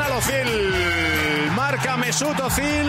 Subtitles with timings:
[0.00, 1.54] Arsenal Ozil.
[1.54, 2.88] Marca Mesut Ozil.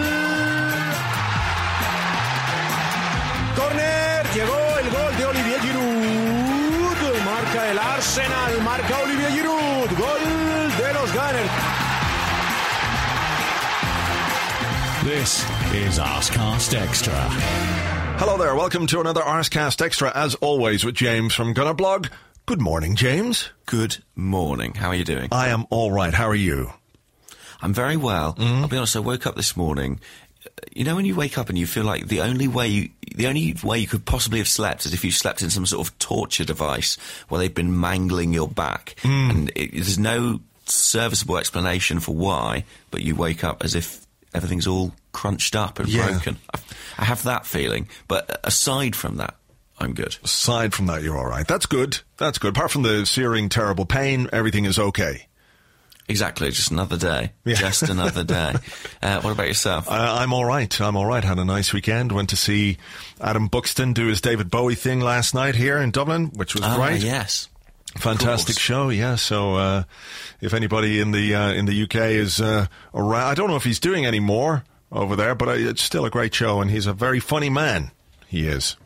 [3.55, 7.25] Corner, llegó el gol de Olivier Giroud.
[7.25, 9.89] Marca el Arsenal, marca Olivier Giroud.
[9.97, 11.51] Gol de los Gunners.
[15.03, 17.27] This is Arsecast Extra.
[18.19, 22.07] Hello there, welcome to another Arsecast Extra, as always, with James from Gunner Blog.
[22.45, 23.49] Good morning, James.
[23.65, 24.75] Good morning.
[24.75, 25.27] How are you doing?
[25.31, 26.13] I am all right.
[26.13, 26.71] How are you?
[27.61, 28.33] I'm very well.
[28.33, 28.61] Mm-hmm.
[28.63, 28.95] I'll be honest.
[28.95, 29.99] I woke up this morning.
[30.75, 33.27] You know when you wake up and you feel like the only way you, the
[33.27, 35.97] only way you could possibly have slept is if you slept in some sort of
[35.99, 36.95] torture device
[37.29, 39.29] where they've been mangling your back, Mm.
[39.29, 44.65] and it, there's no serviceable explanation for why, but you wake up as if everything's
[44.67, 46.09] all crunched up and Yeah.
[46.09, 46.37] broken.
[46.53, 46.59] I,
[46.99, 49.35] I have that feeling, but aside from that,
[49.79, 50.15] I'm good.
[50.23, 51.47] Aside from that, you're all right.
[51.47, 51.99] That's good.
[52.17, 52.55] That's good.
[52.55, 55.27] Apart from the searing, terrible pain, everything is okay.
[56.11, 57.31] Exactly, just another day.
[57.45, 57.55] Yeah.
[57.55, 58.53] Just another day.
[59.03, 59.89] Uh, what about yourself?
[59.89, 60.79] Uh, I'm all right.
[60.79, 61.23] I'm all right.
[61.23, 62.11] Had a nice weekend.
[62.11, 62.77] Went to see
[63.19, 66.75] Adam Buxton do his David Bowie thing last night here in Dublin, which was Ah,
[66.75, 67.01] great.
[67.01, 67.49] yes.
[67.97, 69.15] Fantastic show, yeah.
[69.15, 69.83] So, uh,
[70.39, 73.63] if anybody in the uh, in the UK is uh, around, I don't know if
[73.63, 76.85] he's doing any more over there, but uh, it's still a great show, and he's
[76.85, 77.89] a very funny man.
[78.27, 78.77] He is.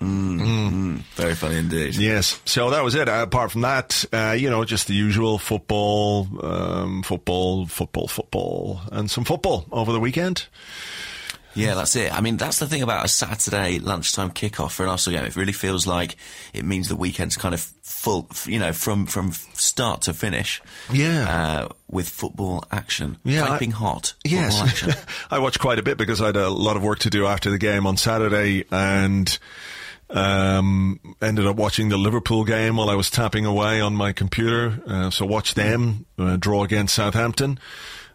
[0.00, 1.96] Very funny indeed.
[1.96, 2.40] Yes.
[2.44, 3.08] So that was it.
[3.08, 8.80] Uh, apart from that, uh, you know, just the usual football, um, football, football, football,
[8.90, 10.46] and some football over the weekend.
[11.52, 12.14] Yeah, that's it.
[12.16, 15.26] I mean, that's the thing about a Saturday lunchtime kickoff for an Arsenal game.
[15.26, 16.14] It really feels like
[16.54, 20.62] it means the weekend's kind of full, you know, from from start to finish.
[20.92, 21.28] Yeah.
[21.28, 24.14] uh, with football action, Yeah, I- piping hot.
[24.24, 24.92] Yes, action.
[25.30, 27.50] I watched quite a bit because I had a lot of work to do after
[27.50, 29.36] the game on Saturday, and
[30.10, 34.80] um, ended up watching the Liverpool game while I was tapping away on my computer.
[34.86, 37.58] Uh, so watched them uh, draw against Southampton.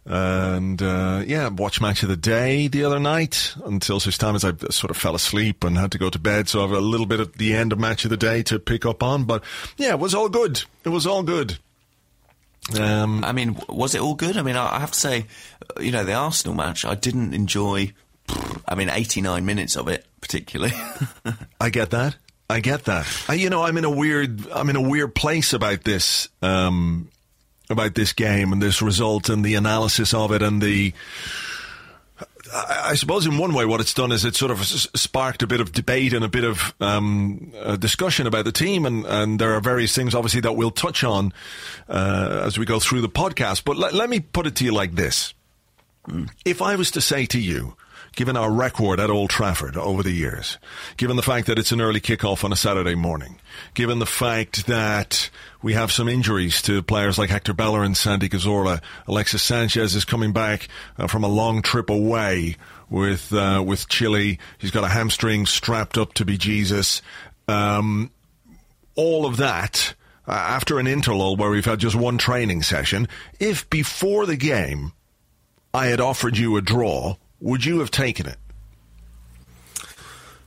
[0.08, 4.46] And uh, yeah, watched match of the day the other night until such time as
[4.46, 6.47] I sort of fell asleep and had to go to bed.
[6.47, 8.59] So I have a little bit at the end of match of the day to
[8.59, 9.24] pick up on.
[9.24, 9.44] But
[9.78, 10.62] yeah, it was all good.
[10.84, 11.58] It was all good.
[12.80, 14.38] Um, I mean, was it all good?
[14.38, 15.25] I mean, I I have to say,
[15.75, 17.94] uh, you know, the Arsenal match, I didn't enjoy.
[18.68, 20.74] I mean, 89 minutes of it particularly.
[21.62, 22.16] I get that.
[22.50, 23.08] I get that.
[23.28, 27.09] I, you know, I'm in a weird, I'm in a weird place about this, um,
[27.69, 30.94] about this game and this result and the analysis of it and the.
[32.53, 35.47] I, I suppose in one way, what it's done is it sort of sparked a
[35.47, 39.40] bit of debate and a bit of um, uh, discussion about the team, and, and
[39.40, 41.34] there are various things, obviously, that we'll touch on
[41.90, 43.64] uh, as we go through the podcast.
[43.64, 45.34] But let, let me put it to you like this:
[46.46, 47.75] if I was to say to you,
[48.16, 50.58] given our record at Old Trafford over the years,
[50.98, 53.40] given the fact that it's an early kickoff on a Saturday morning,
[53.74, 55.30] given the fact that
[55.62, 60.06] we have some injuries to players like Hector Bellerin, and Santi Cazorla, Alexis Sanchez is
[60.06, 60.68] coming back
[60.98, 62.56] uh, from a long trip away
[62.90, 64.40] with uh, with Chile.
[64.58, 67.02] He's got a hamstring strapped up to be Jesus.
[67.47, 68.12] Um,
[68.96, 69.94] all of that
[70.28, 73.08] uh, after an interlull where we've had just one training session.
[73.40, 74.94] If before the game
[75.74, 78.38] I had offered you a draw, would you have taken it?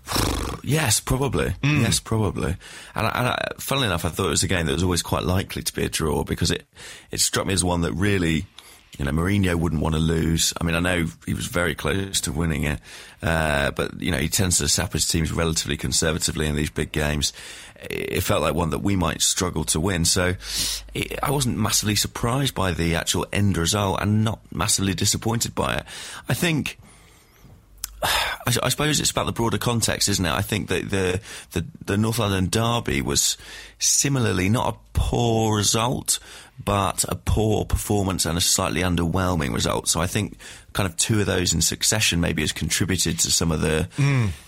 [0.64, 1.54] Yes, probably.
[1.62, 1.80] Mm.
[1.80, 2.54] Yes, probably.
[2.94, 5.02] And, I, and I, funnily enough, I thought it was a game that was always
[5.02, 6.66] quite likely to be a draw because it
[7.10, 8.44] it struck me as one that really,
[8.98, 10.52] you know, Mourinho wouldn't want to lose.
[10.60, 12.80] I mean, I know he was very close to winning it,
[13.22, 16.92] uh, but you know, he tends to sap his teams relatively conservatively in these big
[16.92, 17.32] games.
[17.80, 20.04] It felt like one that we might struggle to win.
[20.04, 20.34] So
[20.94, 25.76] it, I wasn't massively surprised by the actual end result and not massively disappointed by
[25.76, 25.84] it.
[26.28, 26.78] I think.
[28.02, 30.30] I, I suppose it's about the broader context, isn't it?
[30.32, 31.20] I think that the,
[31.52, 33.36] the the North London derby was
[33.78, 36.18] similarly not a poor result,
[36.64, 39.88] but a poor performance and a slightly underwhelming result.
[39.88, 40.36] So I think
[40.72, 43.88] kind of two of those in succession maybe has contributed to some of the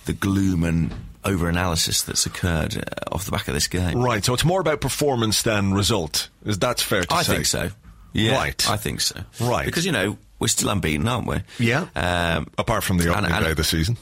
[0.07, 0.93] the gloom and
[1.25, 4.01] over analysis that's occurred uh, off the back of this game.
[4.03, 6.29] Right, so it's more about performance than result.
[6.47, 7.33] Is that fair to I say?
[7.35, 7.71] think so.
[8.13, 8.69] Yeah, Right.
[8.71, 9.21] I think so.
[9.41, 9.67] Right.
[9.67, 11.37] because you know we're still unbeaten, aren't we?
[11.61, 11.87] Yeah.
[11.95, 13.97] Um, Apart from the and- opening and- day of the season.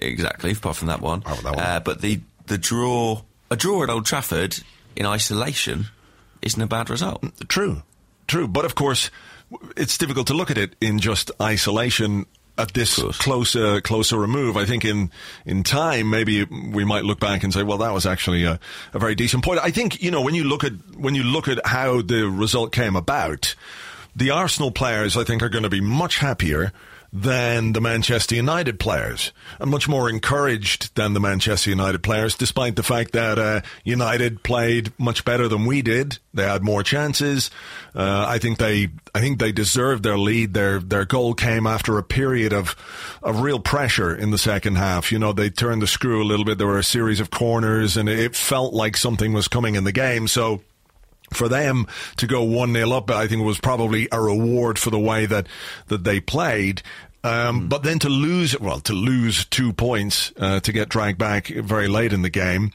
[0.00, 1.22] Exactly, apart from that one.
[1.24, 1.58] Oh, that one.
[1.64, 4.58] Uh, but the, the draw, a draw at Old Trafford
[4.96, 5.86] in isolation
[6.42, 7.24] isn't a bad result.
[7.48, 7.82] True,
[8.26, 8.48] true.
[8.48, 9.10] But of course,
[9.76, 12.26] it's difficult to look at it in just isolation
[12.58, 14.56] at this closer closer remove.
[14.56, 15.10] I think in
[15.46, 18.58] in time, maybe we might look back and say, well, that was actually a,
[18.92, 19.60] a very decent point.
[19.62, 22.72] I think you know when you look at when you look at how the result
[22.72, 23.54] came about,
[24.16, 26.72] the Arsenal players, I think, are going to be much happier
[27.16, 29.30] than the Manchester United players,
[29.60, 34.42] and much more encouraged than the Manchester United players, despite the fact that uh, United
[34.42, 36.18] played much better than we did.
[36.34, 37.52] They had more chances.
[37.94, 40.54] Uh, I think they, I think they deserved their lead.
[40.54, 42.74] Their their goal came after a period of
[43.22, 45.12] of real pressure in the second half.
[45.12, 46.58] You know, they turned the screw a little bit.
[46.58, 49.92] There were a series of corners, and it felt like something was coming in the
[49.92, 50.26] game.
[50.26, 50.62] So
[51.32, 51.86] for them
[52.16, 55.46] to go 1 0 up, I think was probably a reward for the way that,
[55.88, 56.82] that they played.
[57.22, 57.68] Um, mm.
[57.68, 61.88] But then to lose, well, to lose two points uh, to get dragged back very
[61.88, 62.72] late in the game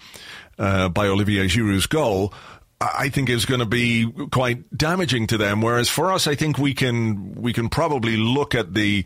[0.58, 2.34] uh, by Olivier Giroud's goal,
[2.82, 5.62] I think is going to be quite damaging to them.
[5.62, 9.06] Whereas for us, I think we can we can probably look at the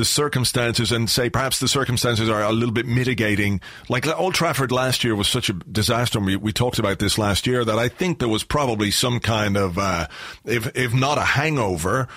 [0.00, 3.60] the circumstances and say perhaps the circumstances are a little bit mitigating.
[3.90, 6.18] Like Old Trafford last year was such a disaster.
[6.18, 9.20] And we, we talked about this last year that I think there was probably some
[9.20, 10.06] kind of, uh,
[10.46, 12.08] if, if not a hangover,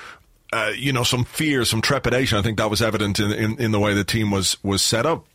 [0.54, 2.38] uh, you know, some fear, some trepidation.
[2.38, 5.06] I think that was evident in, in, in the way the team was, was set
[5.06, 5.26] up.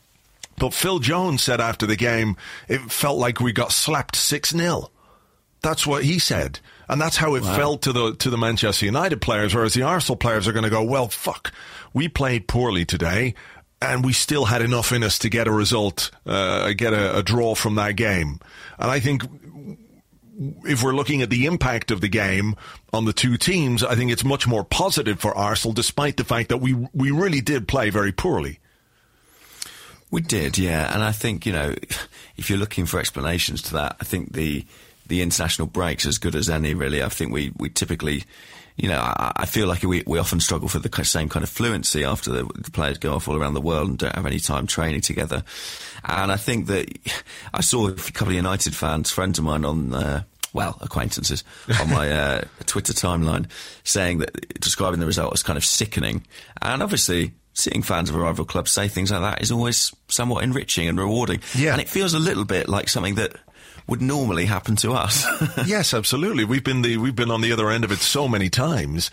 [0.56, 4.90] But Phil Jones said after the game, it felt like we got slapped 6 0.
[5.60, 6.60] That's what he said.
[6.88, 7.56] And that's how it wow.
[7.56, 10.70] felt to the to the Manchester United players, whereas the Arsenal players are going to
[10.70, 11.52] go, well, fuck,
[11.92, 13.34] we played poorly today,
[13.80, 17.22] and we still had enough in us to get a result, uh, get a, a
[17.22, 18.40] draw from that game.
[18.78, 19.22] And I think
[20.64, 22.56] if we're looking at the impact of the game
[22.92, 26.48] on the two teams, I think it's much more positive for Arsenal, despite the fact
[26.48, 28.60] that we we really did play very poorly.
[30.10, 31.74] We did, yeah, and I think you know,
[32.36, 34.64] if you're looking for explanations to that, I think the
[35.06, 36.74] the international breaks as good as any.
[36.74, 38.24] Really, I think we we typically.
[38.78, 41.50] You know, I, I feel like we, we often struggle for the same kind of
[41.50, 44.38] fluency after the, the players go off all around the world and don't have any
[44.38, 45.42] time training together.
[46.04, 46.88] And I think that
[47.52, 50.22] I saw a couple of United fans, friends of mine on uh,
[50.52, 51.44] well, acquaintances
[51.80, 53.50] on my uh, Twitter timeline
[53.84, 56.26] saying that describing the result as kind of sickening.
[56.62, 60.44] And obviously, seeing fans of a rival club say things like that is always somewhat
[60.44, 61.40] enriching and rewarding.
[61.54, 61.72] Yeah.
[61.72, 63.36] And it feels a little bit like something that
[63.88, 65.26] would normally happen to us.
[65.66, 66.44] yes, absolutely.
[66.44, 69.10] We've been the we've been on the other end of it so many times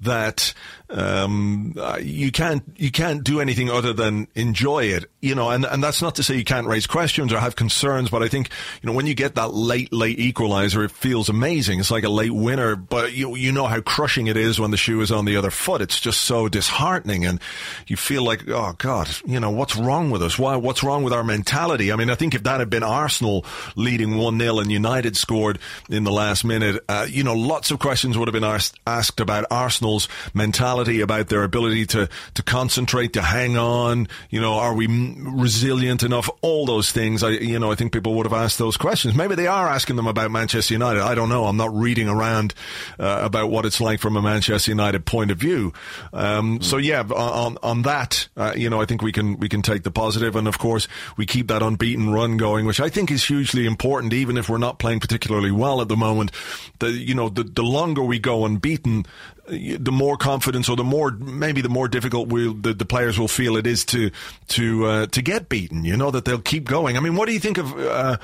[0.00, 0.54] that
[0.90, 5.50] um, you can't you can't do anything other than enjoy it, you know.
[5.50, 8.28] And and that's not to say you can't raise questions or have concerns, but I
[8.28, 8.50] think
[8.82, 11.80] you know when you get that late late equalizer, it feels amazing.
[11.80, 14.76] It's like a late winner, but you you know how crushing it is when the
[14.76, 15.80] shoe is on the other foot.
[15.80, 17.40] It's just so disheartening, and
[17.86, 20.38] you feel like oh god, you know what's wrong with us?
[20.38, 21.90] Why what's wrong with our mentality?
[21.90, 23.46] I mean, I think if that had been Arsenal
[23.76, 27.78] leading one 0 and United scored in the last minute, uh, you know, lots of
[27.78, 33.12] questions would have been asked, asked about Arsenal's mentality about their ability to, to concentrate,
[33.14, 34.08] to hang on.
[34.30, 34.86] You know, are we
[35.18, 36.28] resilient enough?
[36.40, 37.22] All those things.
[37.22, 39.14] I, you know, I think people would have asked those questions.
[39.14, 41.02] Maybe they are asking them about Manchester United.
[41.02, 41.46] I don't know.
[41.46, 42.54] I'm not reading around
[42.98, 45.72] uh, about what it's like from a Manchester United point of view.
[46.12, 46.64] Um, mm.
[46.64, 49.82] So yeah, on on that, uh, you know, I think we can we can take
[49.82, 53.24] the positive, and of course we keep that unbeaten run going, which I think is
[53.24, 56.30] hugely important, even if we're not playing particularly well at the moment.
[56.78, 59.04] The you know the the longer we go unbeaten,
[59.46, 63.28] the more confidence or the more maybe the more difficult will the, the players will
[63.28, 64.10] feel it is to
[64.48, 65.84] to uh, to get beaten.
[65.84, 66.96] You know that they'll keep going.
[66.96, 67.78] I mean, what do you think of?
[67.78, 68.16] Uh,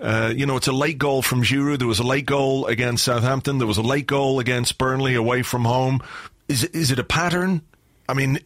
[0.00, 1.78] uh, you know, it's a late goal from Giroud.
[1.78, 3.58] There was a late goal against Southampton.
[3.58, 6.00] There was a late goal against Burnley away from home.
[6.48, 7.62] Is is it a pattern?
[8.10, 8.40] I mean,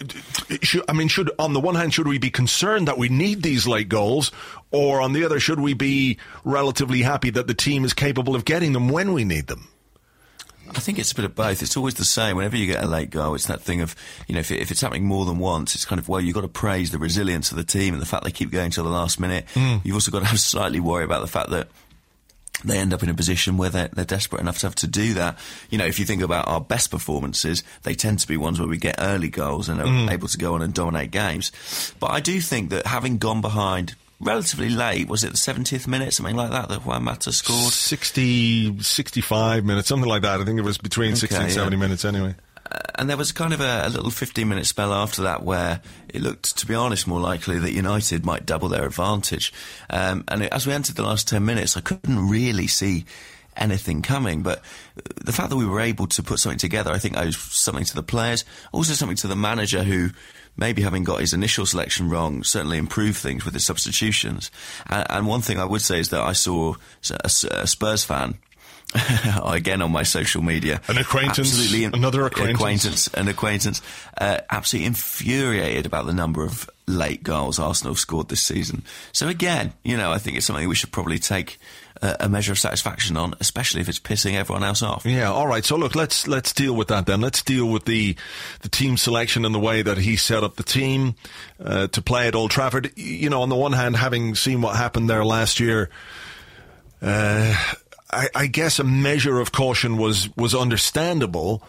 [0.63, 3.43] should, I mean, should on the one hand, should we be concerned that we need
[3.43, 4.31] these late goals,
[4.71, 8.45] or on the other, should we be relatively happy that the team is capable of
[8.45, 9.69] getting them when we need them?
[10.71, 11.63] I think it's a bit of both.
[11.63, 12.37] It's always the same.
[12.37, 13.95] Whenever you get a late goal, it's that thing of,
[14.27, 16.35] you know, if, it, if it's happening more than once, it's kind of, well, you've
[16.35, 18.85] got to praise the resilience of the team and the fact they keep going till
[18.85, 19.47] the last minute.
[19.55, 19.83] Mm.
[19.85, 21.69] You've also got to have slightly worry about the fact that
[22.65, 25.15] they end up in a position where they're, they're, desperate enough to have to do
[25.15, 25.39] that.
[25.71, 28.69] You know, if you think about our best performances, they tend to be ones where
[28.69, 30.11] we get early goals and are mm.
[30.11, 31.51] able to go on and dominate games.
[32.01, 35.09] But I do think that having gone behind relatively late.
[35.09, 37.73] Was it the 70th minute, something like that, that Juan Mata scored?
[37.73, 40.41] 60, 65 minutes, something like that.
[40.41, 41.81] I think it was between okay, 60 and 70 yeah.
[41.81, 42.35] minutes anyway.
[42.97, 46.23] And there was kind of a, a, little 15 minute spell after that where it
[46.23, 49.53] looked, to be honest, more likely that United might double their advantage.
[49.91, 53.05] Um, and as we entered the last 10 minutes, I couldn't really see
[53.57, 54.43] anything coming.
[54.43, 54.63] But
[55.17, 57.95] the fact that we were able to put something together, I think owes something to
[57.95, 60.11] the players, also something to the manager who
[60.57, 64.51] maybe having got his initial selection wrong, certainly improved things with his substitutions.
[64.87, 66.75] And, and one thing I would say is that I saw
[67.11, 68.39] a, a Spurs fan
[69.45, 70.81] again on my social media.
[70.89, 72.59] An acquaintance, absolutely another acquaintance.
[72.61, 73.83] acquaintance, an acquaintance,
[74.19, 78.83] uh, absolutely infuriated about the number of late goals Arsenal scored this season.
[79.13, 81.59] So again, you know, I think it's something we should probably take
[82.03, 85.05] a, a measure of satisfaction on, especially if it's pissing everyone else off.
[85.05, 85.65] Yeah, all right.
[85.65, 87.21] So look, let's let's deal with that then.
[87.21, 88.17] Let's deal with the
[88.61, 91.15] the team selection and the way that he set up the team
[91.63, 92.93] uh, to play at Old Trafford.
[92.97, 95.91] You know, on the one hand, having seen what happened there last year.
[97.03, 97.55] Uh,
[98.15, 101.63] I, I, guess a measure of caution was was understandable.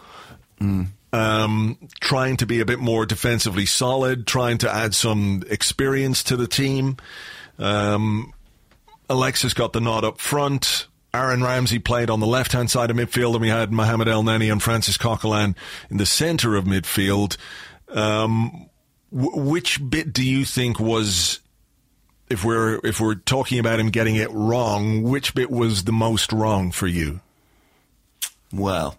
[0.59, 0.87] Mm.
[1.11, 6.35] Um, trying to be a bit more defensively solid, trying to add some experience to
[6.35, 6.97] the team.
[7.57, 8.33] Um,
[9.09, 10.87] Alexis got the nod up front.
[11.13, 14.51] Aaron Ramsey played on the left hand side of midfield, and we had Mohamed Elneny
[14.51, 15.55] and Francis Coquelin
[15.89, 17.37] in the centre of midfield.
[17.87, 18.69] Um,
[19.13, 21.39] w- which bit do you think was
[22.29, 26.31] if we're if we're talking about him getting it wrong, which bit was the most
[26.31, 27.21] wrong for you?
[28.51, 28.97] Well,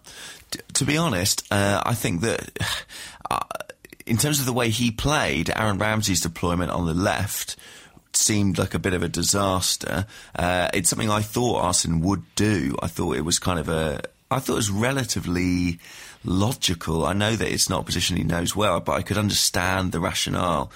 [0.50, 2.58] t- to be honest, uh, I think that
[3.30, 3.40] uh,
[4.04, 7.56] in terms of the way he played, Aaron Ramsey's deployment on the left
[8.12, 10.06] seemed like a bit of a disaster.
[10.34, 12.76] Uh, it's something I thought Arsene would do.
[12.80, 14.02] I thought it was kind of a.
[14.30, 15.78] I thought it was relatively
[16.24, 17.06] logical.
[17.06, 20.00] I know that it's not a position he knows well, but I could understand the
[20.00, 20.72] rationale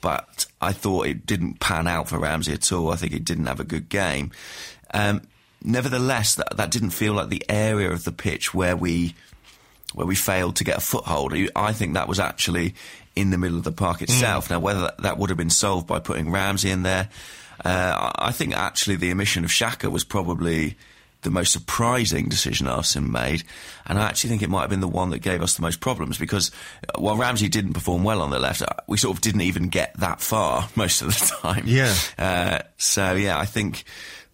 [0.00, 2.90] but I thought it didn't pan out for Ramsey at all.
[2.90, 4.30] I think he didn't have a good game.
[4.92, 5.22] Um,
[5.62, 9.14] nevertheless, that, that didn't feel like the area of the pitch where we
[9.92, 11.34] where we failed to get a foothold.
[11.56, 12.74] I think that was actually
[13.16, 14.46] in the middle of the park itself.
[14.46, 14.50] Mm.
[14.50, 17.08] Now, whether that, that, would have been solved by putting Ramsey in there,
[17.64, 20.76] uh, I think actually the omission of Xhaka was probably
[21.22, 23.42] the most surprising decision Arsene made,
[23.86, 25.80] and I actually think it might have been the one that gave us the most
[25.80, 26.50] problems because
[26.88, 29.68] uh, while Ramsey didn't perform well on the left, uh, we sort of didn't even
[29.68, 31.64] get that far most of the time.
[31.66, 31.94] Yeah.
[32.18, 33.84] Uh, so yeah, I think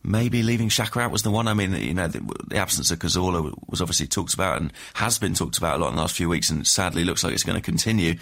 [0.06, 1.48] maybe leaving Xhaka out was the one.
[1.48, 5.18] I mean, you know, the, the, absence of Cazorla was obviously talked about and has
[5.18, 7.42] been talked about a lot in the last few weeks, and sadly looks like it's
[7.42, 8.14] going to continue.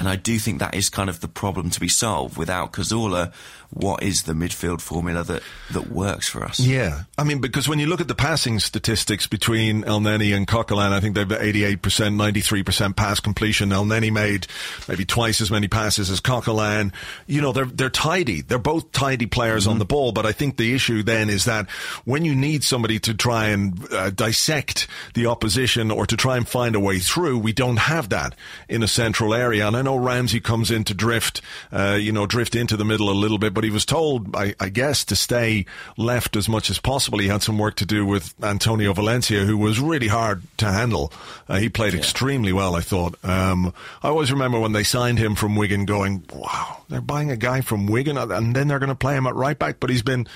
[0.00, 2.38] And I do think that is kind of the problem to be solved.
[2.38, 3.34] Without Cazorla,
[3.68, 5.42] what is the midfield formula that,
[5.72, 6.58] that works for us?
[6.58, 7.02] Yeah.
[7.18, 11.00] I mean, because when you look at the passing statistics between Elneny and Coquelin, I
[11.00, 13.68] think they've 88%, 93% pass completion.
[13.68, 14.46] Elneny made
[14.88, 16.92] maybe twice as many passes as Coquelin.
[17.26, 18.40] You know, they're, they're tidy.
[18.40, 19.72] They're both tidy players mm-hmm.
[19.72, 21.68] on the ball, but I think the issue then is that
[22.06, 26.48] when you need somebody to try and uh, dissect the opposition or to try and
[26.48, 28.34] find a way through, we don't have that
[28.66, 29.66] in a central area.
[29.66, 31.40] And I know Ramsey comes in to drift,
[31.72, 34.54] uh, you know, drift into the middle a little bit, but he was told, I,
[34.60, 35.66] I, guess, to stay
[35.96, 37.18] left as much as possible.
[37.18, 41.12] He had some work to do with Antonio Valencia, who was really hard to handle.
[41.48, 42.00] Uh, he played yeah.
[42.00, 43.16] extremely well, I thought.
[43.24, 47.36] Um, I always remember when they signed him from Wigan going, wow, they're buying a
[47.36, 50.02] guy from Wigan and then they're going to play him at right back, but he's
[50.02, 50.26] been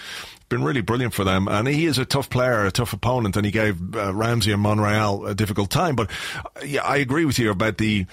[0.49, 1.49] been really brilliant for them.
[1.49, 4.63] And he is a tough player, a tough opponent, and he gave uh, Ramsey and
[4.63, 5.97] Monreal a difficult time.
[5.97, 6.11] But
[6.45, 8.07] uh, yeah, I agree with you about the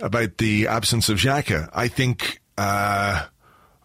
[0.00, 1.70] about the absence of Xhaka.
[1.72, 3.26] I think uh,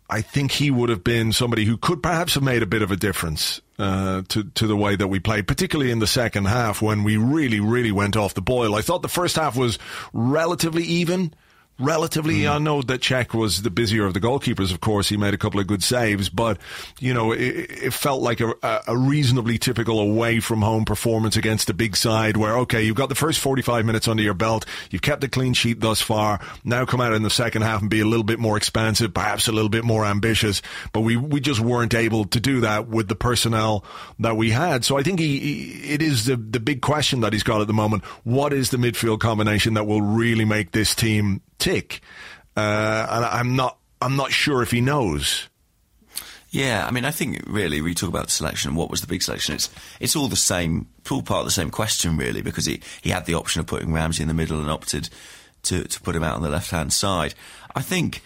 [0.10, 2.92] I think he would have been somebody who could perhaps have made a bit of
[2.92, 6.82] a difference uh, to to the way that we played, particularly in the second half
[6.82, 8.76] when we really really went off the boil.
[8.76, 9.80] I thought the first half was
[10.14, 11.34] relatively even
[11.80, 12.42] relatively.
[12.42, 12.56] Mm.
[12.56, 14.72] I know that Cech was the busier of the goalkeepers.
[14.72, 16.58] Of course, he made a couple of good saves, but
[17.00, 18.54] you know, it, it felt like a,
[18.88, 22.38] a, reasonably typical away from home performance against a big side.
[22.38, 25.54] Where okay, you've got the first forty-five minutes under your belt, you've kept a clean
[25.54, 26.40] sheet thus far.
[26.64, 29.48] Now come out in the second half and be a little bit more expansive, perhaps
[29.48, 30.62] a little bit more ambitious.
[30.92, 33.84] But we we just weren't able to do that with the personnel
[34.20, 34.86] that we had.
[34.86, 37.68] So I think he, he it is the the big question that he's got at
[37.68, 38.04] the moment.
[38.24, 42.02] What is the midfield combination that will really make this team tick.
[42.56, 45.48] Uh, and I'm not, I'm not sure if he knows.
[46.54, 48.76] Yeah, I mean, I think really we talk about the selection.
[48.76, 49.56] What was the big selection?
[49.56, 53.10] It's it's all the same, all part of the same question, really, because he he
[53.10, 55.10] had the option of putting Ramsey in the middle and opted
[55.64, 57.34] to to put him out on the left hand side.
[57.76, 58.22] I think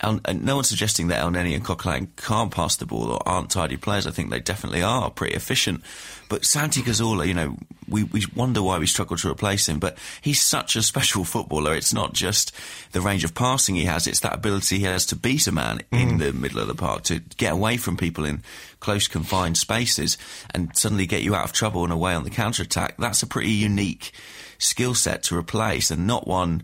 [0.00, 3.50] El, no one's suggesting that El Elneny and Coquelin can't pass the ball or aren't
[3.50, 4.06] tidy players.
[4.06, 5.82] I think they definitely are pretty efficient.
[6.28, 7.56] But Santi Cazorla, you know,
[7.88, 11.74] we, we wonder why we struggle to replace him, but he's such a special footballer.
[11.74, 12.52] It's not just
[12.92, 15.80] the range of passing he has, it's that ability he has to beat a man
[15.90, 16.00] mm.
[16.00, 18.42] in the middle of the park, to get away from people in
[18.78, 20.18] close confined spaces
[20.54, 22.96] and suddenly get you out of trouble and away on the counter attack.
[22.98, 24.12] That's a pretty unique
[24.58, 26.62] skill set to replace and not one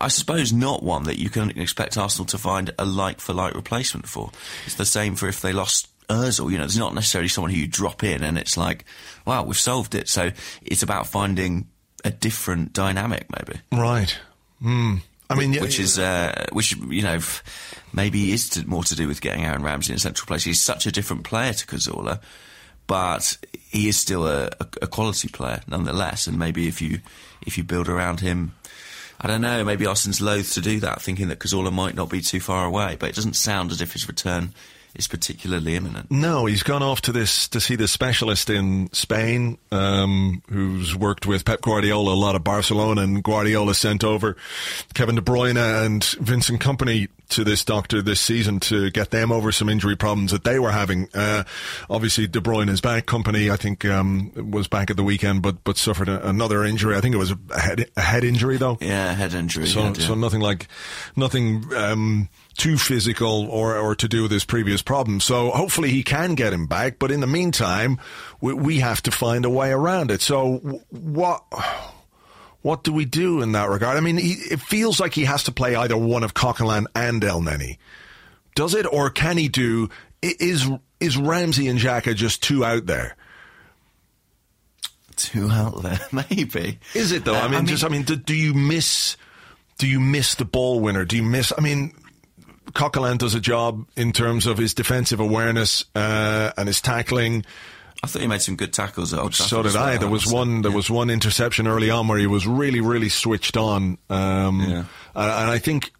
[0.00, 3.54] I suppose not one that you can expect Arsenal to find a like for like
[3.54, 4.30] replacement for.
[4.66, 6.50] It's the same for if they lost Ozil.
[6.50, 8.84] You know, there's not necessarily someone who you drop in and it's like,
[9.26, 10.08] wow, we've solved it.
[10.08, 10.30] So
[10.62, 11.68] it's about finding
[12.04, 13.60] a different dynamic, maybe.
[13.72, 14.16] Right.
[14.60, 14.96] Hmm.
[15.30, 17.20] I mean, yeah, which is uh, which you know
[17.92, 20.42] maybe is to, more to do with getting Aaron Ramsey in a central place.
[20.42, 22.20] He's such a different player to Cazorla,
[22.88, 26.26] but he is still a, a, a quality player nonetheless.
[26.26, 27.00] And maybe if you
[27.46, 28.56] if you build around him,
[29.20, 29.62] I don't know.
[29.64, 32.96] Maybe Arsenal's loath to do that, thinking that Cazorla might not be too far away.
[32.98, 34.54] But it doesn't sound as if his return
[34.94, 36.10] is particularly imminent.
[36.10, 41.26] No, he's gone off to this to see the specialist in Spain, um, who's worked
[41.26, 44.36] with Pep Guardiola a lot of Barcelona, and Guardiola sent over
[44.94, 49.52] Kevin De Bruyne and Vincent Kompany to this doctor this season to get them over
[49.52, 51.08] some injury problems that they were having.
[51.14, 51.44] Uh,
[51.88, 53.06] obviously, De Bruyne is back.
[53.06, 56.96] Kompany, I think, um, was back at the weekend, but but suffered a, another injury.
[56.96, 58.78] I think it was a head, a head injury, though.
[58.80, 59.66] Yeah, head injury.
[59.66, 60.66] So, yeah, so nothing like
[61.16, 61.64] nothing.
[61.74, 62.28] Um,
[62.60, 65.18] too physical or, or to do with his previous problem.
[65.18, 66.98] So hopefully he can get him back.
[66.98, 67.98] But in the meantime,
[68.42, 70.20] we, we have to find a way around it.
[70.20, 71.42] So what?
[72.62, 73.96] What do we do in that regard?
[73.96, 77.22] I mean, he, it feels like he has to play either one of Coquelin and
[77.22, 77.78] Elneny.
[78.54, 79.88] Does it, or can he do?
[80.20, 80.68] Is
[81.00, 83.16] is Ramsey and Xhaka just too out there?
[85.16, 86.80] Too out there, maybe.
[86.92, 87.34] Is it though?
[87.34, 89.16] Uh, I, mean, I mean, just I mean, do, do you miss?
[89.78, 91.06] Do you miss the ball winner?
[91.06, 91.54] Do you miss?
[91.56, 91.94] I mean,
[92.72, 97.44] Coquelin does a job in terms of his defensive awareness uh, and his tackling.
[98.02, 99.12] I thought he made some good tackles.
[99.12, 99.98] At so did I.
[99.98, 100.62] There was one.
[100.62, 100.76] There yeah.
[100.76, 103.98] was one interception early on where he was really, really switched on.
[104.08, 104.84] Um, yeah.
[105.14, 105.92] And I think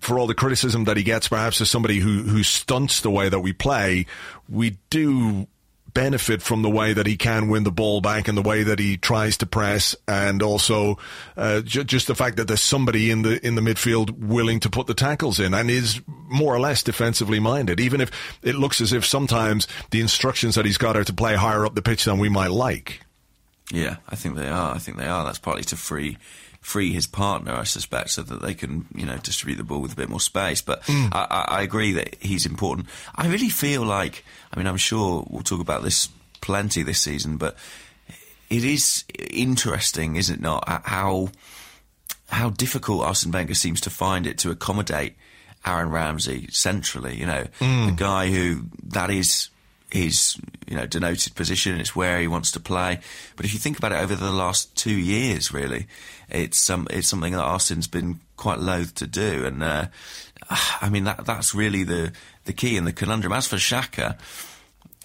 [0.00, 3.28] for all the criticism that he gets, perhaps as somebody who who stunts the way
[3.28, 4.06] that we play,
[4.48, 5.48] we do
[5.94, 8.78] benefit from the way that he can win the ball back and the way that
[8.78, 10.98] he tries to press, and also
[11.36, 14.68] uh, ju- just the fact that there's somebody in the in the midfield willing to
[14.68, 18.10] put the tackles in and is more or less defensively minded, even if
[18.42, 21.74] it looks as if sometimes the instructions that he's got are to play higher up
[21.74, 23.00] the pitch than we might like.
[23.72, 24.74] Yeah, I think they are.
[24.74, 25.24] I think they are.
[25.24, 26.18] That's partly to free
[26.64, 29.92] free his partner, I suspect, so that they can, you know, distribute the ball with
[29.92, 30.62] a bit more space.
[30.62, 31.10] But mm.
[31.12, 32.88] I, I, agree that he's important.
[33.14, 36.08] I really feel like, I mean, I'm sure we'll talk about this
[36.40, 37.56] plenty this season, but
[38.48, 41.28] it is interesting, is it not, how
[42.28, 45.14] how difficult Arsene Wenger seems to find it to accommodate
[45.66, 47.14] Aaron Ramsey centrally.
[47.14, 47.88] You know, mm.
[47.88, 49.50] a guy who that is
[49.94, 50.36] his
[50.68, 51.78] you know denoted position.
[51.80, 52.98] It's where he wants to play.
[53.36, 55.86] But if you think about it over the last two years, really,
[56.28, 59.44] it's um, it's something that Arsene's been quite loath to do.
[59.46, 59.86] And uh,
[60.50, 62.12] I mean that that's really the
[62.44, 63.32] the key and the conundrum.
[63.32, 64.18] As for Xhaka.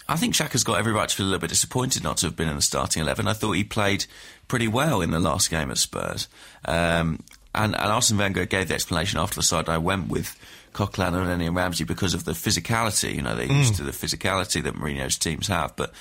[0.08, 2.34] I think Xhaka's got every right to feel a little bit disappointed not to have
[2.34, 3.28] been in the starting eleven.
[3.28, 4.06] I thought he played
[4.48, 6.26] pretty well in the last game at Spurs,
[6.64, 7.22] um,
[7.54, 10.36] and, and Arsene Wenger gave the explanation after the side I went with
[10.72, 13.14] Coquelin and and Ramsey because of the physicality.
[13.14, 13.58] You know, they're mm.
[13.58, 15.74] used to the physicality that Mourinho's teams have.
[15.76, 15.92] But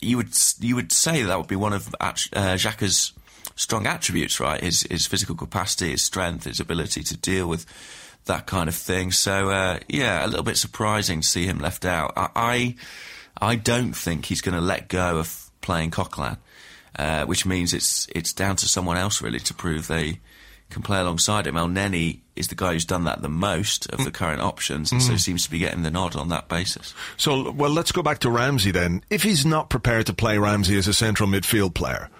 [0.00, 0.30] you would
[0.60, 3.12] you would say that would be one of uh, Xhaka's
[3.56, 4.62] strong attributes, right?
[4.62, 7.66] His his physical capacity, his strength, his ability to deal with
[8.26, 9.10] that kind of thing.
[9.10, 12.12] So uh, yeah, a little bit surprising to see him left out.
[12.16, 12.30] I
[13.40, 16.38] I, I don't think he's going to let go of playing Coquelin,
[16.96, 20.20] uh, which means it's it's down to someone else really to prove they
[20.70, 21.54] can play alongside him.
[21.54, 25.06] Elneny is the guy who's done that the most of the current options, and mm.
[25.06, 26.94] so seems to be getting the nod on that basis.
[27.16, 29.02] So, well, let's go back to Ramsey then.
[29.10, 32.10] If he's not prepared to play Ramsey as a central midfield player,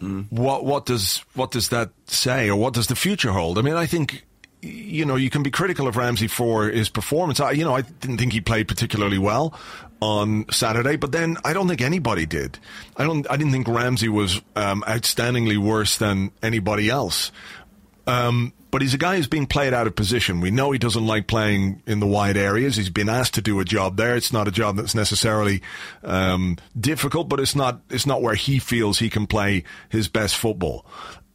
[0.00, 0.26] mm.
[0.30, 3.58] what what does what does that say, or what does the future hold?
[3.58, 4.24] I mean, I think
[4.60, 7.38] you know, you can be critical of Ramsey for his performance.
[7.40, 9.58] I, you know, I didn't think he played particularly well
[10.00, 12.58] on Saturday, but then I don't think anybody did.
[12.96, 13.28] I don't.
[13.30, 17.30] I didn't think Ramsey was um, outstandingly worse than anybody else.
[18.08, 20.40] Um, but he's a guy who's being played out of position.
[20.40, 22.76] We know he doesn't like playing in the wide areas.
[22.76, 24.16] He's been asked to do a job there.
[24.16, 25.62] It's not a job that's necessarily
[26.02, 30.36] um, difficult, but it's not it's not where he feels he can play his best
[30.36, 30.86] football.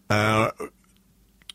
[0.09, 0.49] Uh,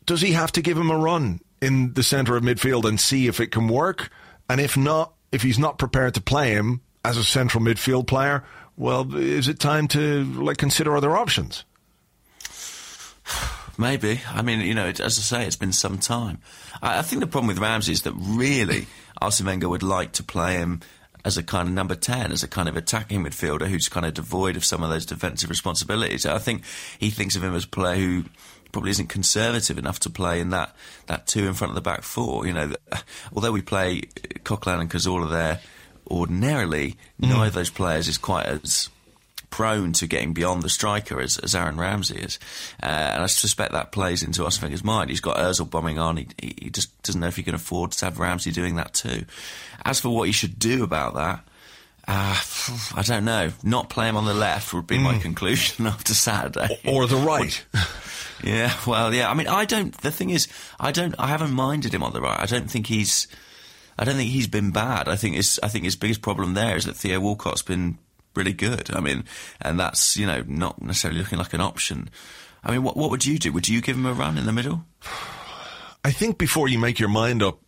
[0.05, 3.27] does he have to give him a run in the centre of midfield and see
[3.27, 4.09] if it can work?
[4.49, 8.43] And if not, if he's not prepared to play him as a central midfield player,
[8.77, 11.65] well, is it time to like consider other options?
[13.79, 14.19] Maybe.
[14.27, 16.39] I mean, you know, as I say, it's been some time.
[16.81, 18.87] I, I think the problem with Ramsey is that really
[19.21, 20.81] Arsene Wenger would like to play him
[21.23, 24.13] as a kind of number 10, as a kind of attacking midfielder who's kind of
[24.13, 26.25] devoid of some of those defensive responsibilities.
[26.25, 26.63] I think
[26.99, 28.25] he thinks of him as a player who
[28.73, 30.75] probably isn't conservative enough to play in that,
[31.07, 32.45] that two in front of the back four.
[32.45, 32.73] You know,
[33.33, 34.01] although we play
[34.43, 35.61] Coquelin and Cazorla there
[36.11, 37.29] ordinarily, mm.
[37.29, 38.89] neither of those players is quite as
[39.49, 42.39] prone to getting beyond the striker as, as Aaron Ramsey is.
[42.81, 45.09] Uh, and I suspect that plays into Wenger's mind.
[45.09, 46.17] He's got Ozil bombing on.
[46.17, 49.25] He, he just doesn't know if he can afford to have Ramsey doing that too.
[49.83, 51.45] As for what he should do about that,
[52.07, 52.41] uh,
[52.95, 53.51] I don't know.
[53.63, 55.03] Not play him on the left would be mm.
[55.03, 55.19] my hmm.
[55.19, 56.79] conclusion after Saturday.
[56.85, 57.63] Or, or the right.
[58.43, 59.29] yeah, well, yeah.
[59.29, 59.95] I mean, I don't.
[59.97, 60.47] The thing is,
[60.79, 61.13] I don't.
[61.19, 62.39] I haven't minded him on the right.
[62.39, 63.27] I don't think he's.
[63.97, 65.07] I don't think he's been bad.
[65.07, 65.59] I think his.
[65.61, 67.99] I think his biggest problem there is that Theo Walcott's been
[68.39, 68.89] really good.
[68.95, 69.25] I mean,
[69.61, 72.09] and that's you know not necessarily looking like an option.
[72.63, 73.51] I mean, what what would you do?
[73.53, 74.85] Would you give him a run in the middle?
[76.03, 77.59] I think before you make your mind up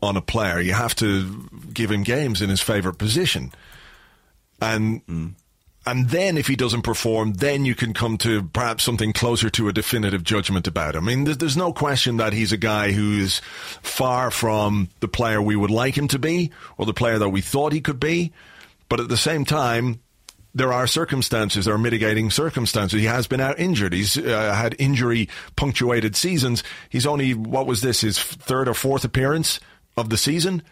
[0.00, 3.52] on a player, you have to give him games in his favourite position,
[4.60, 5.04] and.
[5.06, 5.34] Mm.
[5.86, 9.68] And then, if he doesn't perform, then you can come to perhaps something closer to
[9.68, 11.04] a definitive judgment about him.
[11.08, 13.40] I mean, there's no question that he's a guy who is
[13.80, 17.40] far from the player we would like him to be, or the player that we
[17.40, 18.32] thought he could be.
[18.90, 20.00] But at the same time,
[20.58, 23.00] there are circumstances, there are mitigating circumstances.
[23.00, 23.92] He has been out injured.
[23.92, 26.64] He's uh, had injury punctuated seasons.
[26.90, 29.60] He's only, what was this, his third or fourth appearance
[29.96, 30.62] of the season?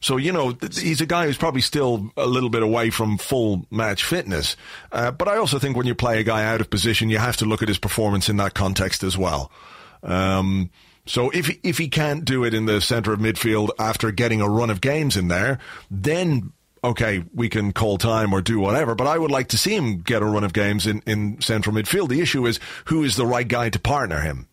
[0.00, 3.66] So, you know, he's a guy who's probably still a little bit away from full
[3.70, 4.56] match fitness.
[4.92, 7.36] Uh, but I also think when you play a guy out of position, you have
[7.38, 9.50] to look at his performance in that context as well.
[10.02, 10.70] Um,
[11.06, 14.48] so if if he can't do it in the center of midfield after getting a
[14.48, 16.52] run of games in there, then
[16.84, 18.94] okay, we can call time or do whatever.
[18.94, 21.74] But I would like to see him get a run of games in, in central
[21.74, 22.08] midfield.
[22.08, 24.48] The issue is who is the right guy to partner him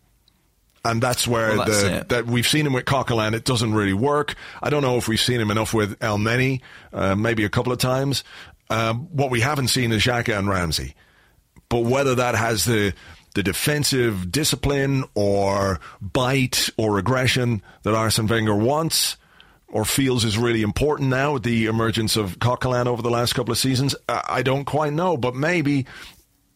[0.84, 3.34] and that's where well, that's the that we've seen him with Coquelin.
[3.34, 4.34] It doesn't really work.
[4.62, 6.60] I don't know if we've seen him enough with Elneny,
[6.92, 8.22] uh, maybe a couple of times.
[8.70, 10.94] Um, what we haven't seen is Xhaka and Ramsey,
[11.68, 12.92] but whether that has the
[13.34, 19.16] the defensive discipline or bite or aggression that Arsene Wenger wants
[19.74, 23.50] or feels is really important now with the emergence of Coquelin over the last couple
[23.50, 25.84] of seasons, I don't quite know, but maybe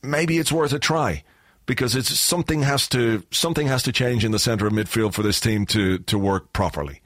[0.05, 1.25] maybe it's worth a try
[1.67, 5.25] because it's something has to something has to change in the centre of midfield for
[5.25, 7.03] this team to to work properly.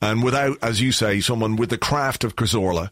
[0.00, 2.90] And without, as you say, someone with the craft of Cazorla,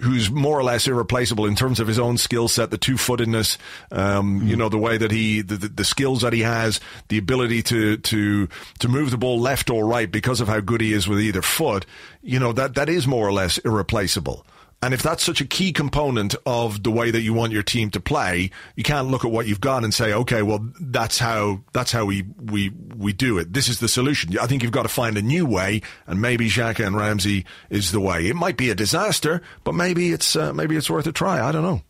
[0.00, 3.58] who's more or less irreplaceable in terms of his own skill set, the two footedness,
[3.90, 4.48] um, mm.
[4.48, 7.96] you know, the way that he, the, the, skills that he has, the ability to,
[7.98, 11.20] to, to move the ball left or right because of how good he is with
[11.20, 11.84] either foot,
[12.22, 14.44] you know, that, that is more or less irreplaceable.
[14.82, 17.90] And if that's such a key component of the way that you want your team
[17.90, 21.60] to play, you can't look at what you've got and say, okay, well, that's how,
[21.74, 23.52] that's how we, we, we do it.
[23.52, 24.38] This is the solution.
[24.38, 27.92] I think you've got to find a new way and maybe Xhaka and Ramsey is
[27.92, 28.26] the way.
[28.26, 31.46] It might be a disaster, but maybe it's, uh, maybe it's worth a try.
[31.46, 31.82] I don't know.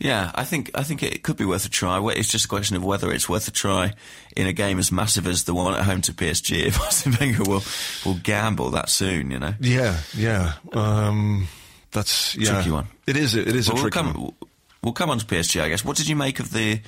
[0.00, 2.00] Yeah, I think I think it could be worth a try.
[2.12, 3.94] It's just a question of whether it's worth a try
[4.36, 6.58] in a game as massive as the one at home to PSG.
[6.68, 7.62] If Arsene Wenger will
[8.04, 9.54] will gamble that soon, you know.
[9.60, 10.54] Yeah, yeah.
[10.72, 11.48] Um,
[11.90, 12.52] that's yeah.
[12.52, 12.86] tricky one.
[13.06, 13.34] It is.
[13.34, 14.34] It is well, a tricky we'll come, one.
[14.82, 15.84] We'll come on to PSG, I guess.
[15.84, 16.80] What did you make of the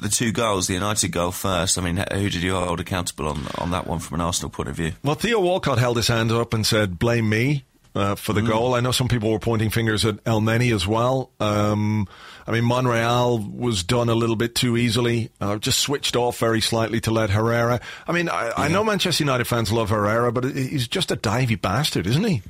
[0.00, 1.78] the two goals, the United goal first?
[1.78, 4.68] I mean, who did you hold accountable on on that one from an Arsenal point
[4.68, 4.92] of view?
[5.04, 7.65] Well, Theo Walcott held his hand up and said, "Blame me."
[7.96, 8.48] Uh, for the mm.
[8.48, 8.74] goal.
[8.74, 11.30] I know some people were pointing fingers at Elneny as well.
[11.40, 12.06] Um,
[12.46, 15.30] I mean, Monreal was done a little bit too easily.
[15.40, 17.80] Uh, just switched off very slightly to let Herrera.
[18.06, 18.52] I mean, I, yeah.
[18.58, 22.42] I, know Manchester United fans love Herrera, but he's just a divey bastard, isn't he?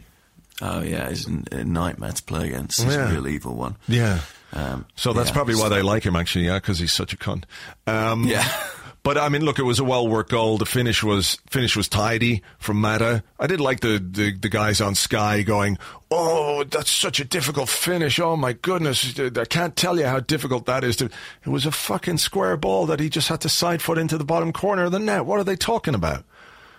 [0.61, 2.83] Oh yeah, he's a nightmare to play against.
[2.83, 3.09] He's yeah.
[3.09, 3.77] a real evil one.
[3.87, 4.23] Yeah.
[4.53, 6.47] Um, so that's yeah, probably why they like him, actually.
[6.47, 7.45] Yeah, because he's such a cunt.
[7.87, 8.49] Um, yeah.
[9.07, 10.59] But I mean, look, it was a well worked goal.
[10.59, 13.23] The finish was finish was tidy from Mata.
[13.39, 15.79] I did like the, the, the guys on Sky going,
[16.11, 18.19] "Oh, that's such a difficult finish.
[18.19, 21.71] Oh my goodness, I can't tell you how difficult that is." To it was a
[21.71, 24.91] fucking square ball that he just had to side foot into the bottom corner of
[24.91, 25.25] the net.
[25.25, 26.25] What are they talking about?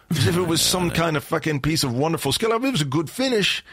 [0.10, 2.52] As if it was some kind of fucking piece of wonderful skill.
[2.52, 3.64] I mean, it was a good finish,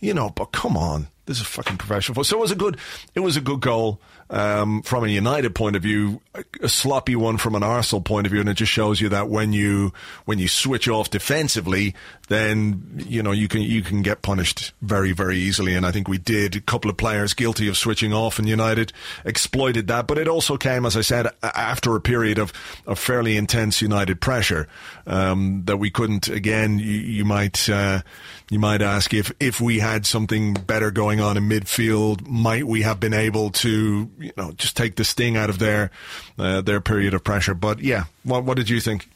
[0.00, 0.28] you know.
[0.28, 2.24] But come on, this is fucking professional.
[2.24, 2.76] So it was a good,
[3.14, 6.22] it was a good goal um, from a United point of view,
[6.62, 9.28] a, sloppy one from an Arsenal point of view, and it just shows you that
[9.28, 9.92] when you
[10.24, 11.94] when you switch off defensively,
[12.28, 15.74] then you know you can you can get punished very very easily.
[15.74, 16.56] And I think we did.
[16.56, 18.94] A couple of players guilty of switching off, and United
[19.26, 20.06] exploited that.
[20.06, 22.54] But it also came, as I said, after a period of,
[22.86, 24.66] of fairly intense United pressure
[25.06, 26.28] um, that we couldn't.
[26.28, 28.00] Again, you, you might uh,
[28.50, 32.80] you might ask if if we had something better going on in midfield, might we
[32.80, 35.90] have been able to you know just take the sting out of their
[36.38, 37.54] uh, their period of pressure.
[37.54, 39.08] But yeah, what what did you think?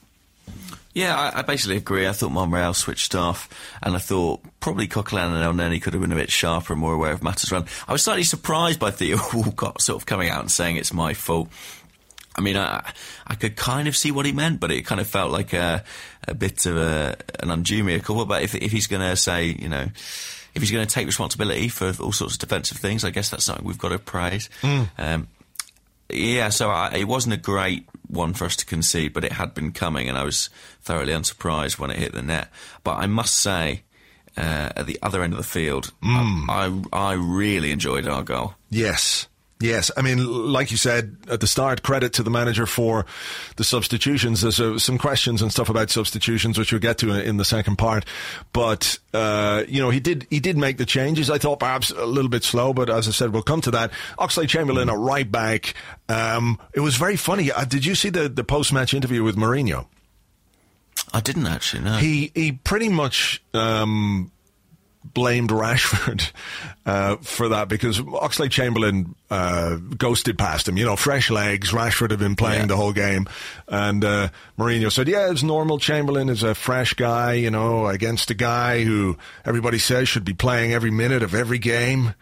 [0.97, 2.09] Yeah, I, I, basically agree.
[2.09, 3.51] I thought Monreal switched off,
[3.83, 6.95] and I thought probably Coquelin and Elneny could have been a bit sharper and more
[6.95, 7.67] aware of Mata's run.
[7.87, 11.13] I was slightly surprised by Theo Walcott sort of coming out and saying it's my
[11.13, 11.51] fault.
[12.35, 12.93] I mean, I,
[13.27, 15.85] I could kind of see what he meant, but it kind of felt like a,
[16.27, 18.25] a bit of a, an undue miracle.
[18.25, 19.89] But if, if he's going to say, you know,
[20.57, 23.45] if he's going to take responsibility for all sorts of defensive things, I guess that's
[23.45, 24.49] something we've got to praise.
[24.63, 24.89] Mm.
[24.97, 25.29] Um,
[26.09, 29.55] yeah, so I, it wasn't a great one for us to concede, but it had
[29.55, 30.49] been coming, and I was
[30.81, 32.49] thoroughly unsurprised when it hit the net.
[32.85, 33.83] But I must say,
[34.37, 36.47] uh, at the other end of the field, mm.
[36.49, 38.55] I, I, I really enjoyed our goal.
[38.71, 39.27] Yes,
[39.59, 40.19] Yes, I mean,
[40.53, 43.07] like you said at the start, credit to the manager for
[43.57, 44.43] the substitutions.
[44.43, 47.77] There's uh, some questions and stuff about substitutions, which we'll get to in the second
[47.77, 48.05] part.
[48.53, 51.31] But uh, you know, he did he did make the changes.
[51.31, 53.93] I thought perhaps a little bit slow, but as I said, we'll come to that.
[54.19, 55.73] Oxlade Chamberlain at right back.
[56.11, 57.51] Um, it was very funny.
[57.51, 59.87] Uh, did you see the the post match interview with Mourinho?
[61.15, 61.97] I didn't actually know.
[61.97, 63.43] He he pretty much.
[63.55, 64.33] Um,
[65.15, 66.31] blamed Rashford
[66.87, 70.77] uh, for that because Oxlade Chamberlain uh, ghosted past him.
[70.77, 71.73] You know, fresh legs.
[71.73, 72.67] Rashford had been playing yeah.
[72.67, 73.29] the whole game,
[73.69, 75.79] and uh, Mourinho said, "Yeah, it's normal.
[75.79, 77.35] Chamberlain is a fresh guy.
[77.35, 81.59] You know, against a guy who everybody says should be playing every minute of every
[81.59, 82.15] game."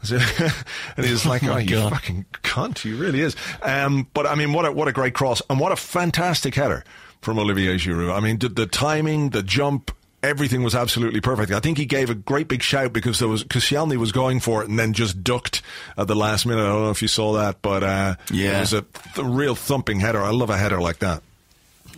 [0.10, 1.92] and he's like, "Oh, oh you God.
[1.92, 2.78] fucking cunt!
[2.78, 5.72] He really is." Um, but I mean, what a, what a great cross and what
[5.72, 6.84] a fantastic header
[7.20, 8.14] from Olivier Giroud.
[8.14, 9.90] I mean, the, the timing, the jump,
[10.22, 11.52] everything was absolutely perfect.
[11.52, 14.62] I think he gave a great big shout because there was Koscielny was going for
[14.62, 15.62] it and then just ducked
[15.96, 16.62] at the last minute.
[16.62, 19.54] I don't know if you saw that, but uh, yeah, it was a th- real
[19.54, 20.22] thumping header.
[20.22, 21.22] I love a header like that.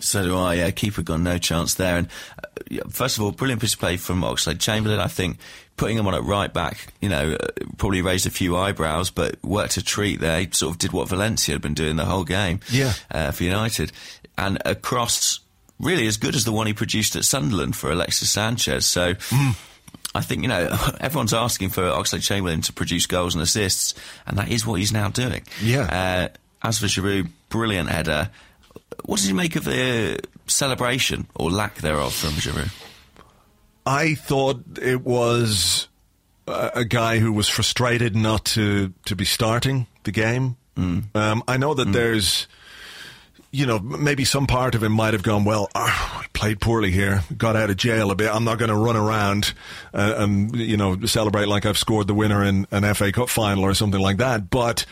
[0.00, 0.54] So do I.
[0.54, 1.96] Yeah, keeper got no chance there.
[1.96, 2.08] And
[2.42, 4.98] uh, first of all, brilliant piece of play from Oxlade Chamberlain.
[4.98, 5.38] I think
[5.76, 9.42] putting him on at right back, you know, uh, probably raised a few eyebrows, but
[9.42, 10.40] worked a treat there.
[10.40, 12.60] He sort of did what Valencia had been doing the whole game.
[12.70, 13.92] Yeah, uh, for United,
[14.38, 15.40] and across
[15.80, 18.86] really as good as the one he produced at Sunderland for Alexis Sanchez.
[18.86, 19.14] So.
[19.14, 19.56] Mm.
[20.12, 23.94] I think, you know, everyone's asking for Oxlade Chamberlain to produce goals and assists,
[24.26, 25.42] and that is what he's now doing.
[25.62, 26.30] Yeah.
[26.32, 28.30] Uh, as for Giroud, brilliant header.
[29.04, 32.72] What did you make of the celebration, or lack thereof, from Giroud?
[33.86, 35.88] I thought it was
[36.46, 40.56] a, a guy who was frustrated not to, to be starting the game.
[40.76, 41.14] Mm.
[41.14, 41.92] Um, I know that mm.
[41.92, 42.46] there's
[43.52, 46.90] you know, maybe some part of him might have gone, well, oh, I played poorly
[46.90, 48.32] here, got out of jail a bit.
[48.32, 49.54] I'm not going to run around
[49.92, 53.64] uh, and, you know, celebrate like I've scored the winner in an FA Cup final
[53.64, 54.50] or something like that.
[54.50, 54.86] But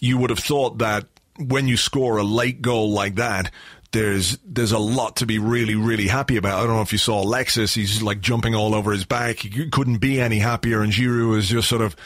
[0.00, 1.06] you would have thought that
[1.38, 3.52] when you score a late goal like that,
[3.92, 6.60] there's there's a lot to be really really happy about.
[6.60, 9.40] I don't know if you saw Alexis; he's like jumping all over his back.
[9.40, 11.96] He couldn't be any happier, and Giroud is just sort of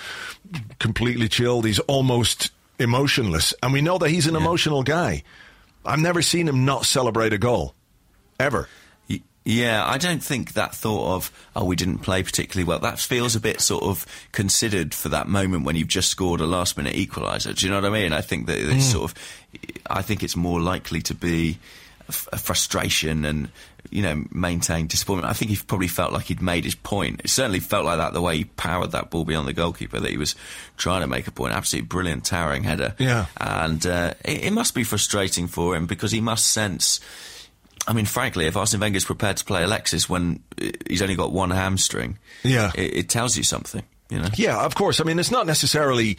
[0.79, 1.67] completely chilled.
[1.67, 4.41] He's almost emotionless, and we know that he's an yeah.
[4.41, 5.25] emotional guy.
[5.85, 7.75] I've never seen him not celebrate a goal,
[8.39, 8.69] ever.
[9.47, 13.37] Yeah, I don't think that thought of, oh, we didn't play particularly well, that feels
[13.37, 16.95] a bit sort of considered for that moment when you've just scored a last minute
[16.95, 17.55] equaliser.
[17.55, 18.15] Do you know what I mean?
[18.15, 18.93] I think that it's mm.
[18.93, 19.15] sort of,
[19.87, 21.59] I think it's more likely to be
[22.09, 23.51] a frustration and
[23.95, 25.31] you know maintain disappointment.
[25.31, 27.21] I think he probably felt like he'd made his point.
[27.25, 30.11] It certainly felt like that the way he powered that ball beyond the goalkeeper that
[30.11, 30.35] he was
[30.77, 31.55] trying to make a point.
[31.55, 32.95] Absolutely brilliant towering header.
[32.99, 36.99] Yeah, and uh, it, it must be frustrating for him because he must sense.
[37.87, 40.43] I mean, frankly, if Arsene Wenger's prepared to play Alexis when
[40.89, 43.85] he's only got one hamstring, yeah, it, it tells you something.
[44.11, 44.29] You know?
[44.35, 45.01] Yeah, of course.
[45.01, 46.19] I mean, it's not necessarily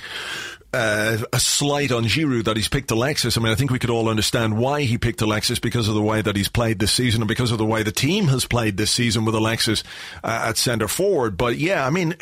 [0.75, 3.37] uh, a slight on Giroud that he's picked Alexis.
[3.37, 6.01] I mean, I think we could all understand why he picked Alexis because of the
[6.01, 8.75] way that he's played this season and because of the way the team has played
[8.75, 9.83] this season with Alexis
[10.23, 11.37] uh, at centre forward.
[11.37, 12.15] But yeah, I mean,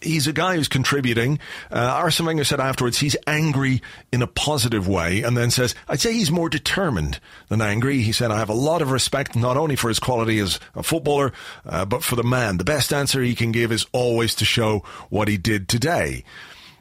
[0.00, 1.38] he's a guy who's contributing.
[1.70, 6.00] Uh, Arsene Wenger said afterwards he's angry in a positive way and then says, I'd
[6.00, 8.00] say he's more determined than angry.
[8.00, 10.82] He said, I have a lot of respect not only for his quality as a
[10.82, 11.32] footballer,
[11.66, 12.56] uh, but for the man.
[12.56, 16.24] The best answer he can give is always to show what he did today.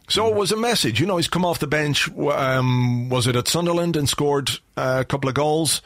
[0.09, 0.99] So it was a message.
[0.99, 2.09] You know, he's come off the bench.
[2.17, 5.81] Um, was it at Sunderland and scored a couple of goals?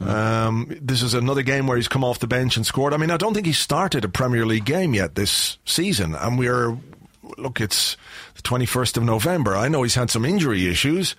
[0.00, 2.92] Um, this is another game where he's come off the bench and scored.
[2.92, 6.38] I mean, I don't think he started a Premier League game yet this season, and
[6.38, 6.76] we're
[7.38, 7.96] look, it's
[8.34, 9.56] the twenty first of November.
[9.56, 11.14] I know he's had some injury issues,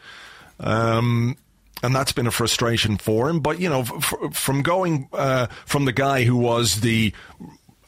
[0.60, 1.38] um,
[1.84, 3.40] and that's been a frustration for him.
[3.40, 7.14] But you know, f- from going uh, from the guy who was the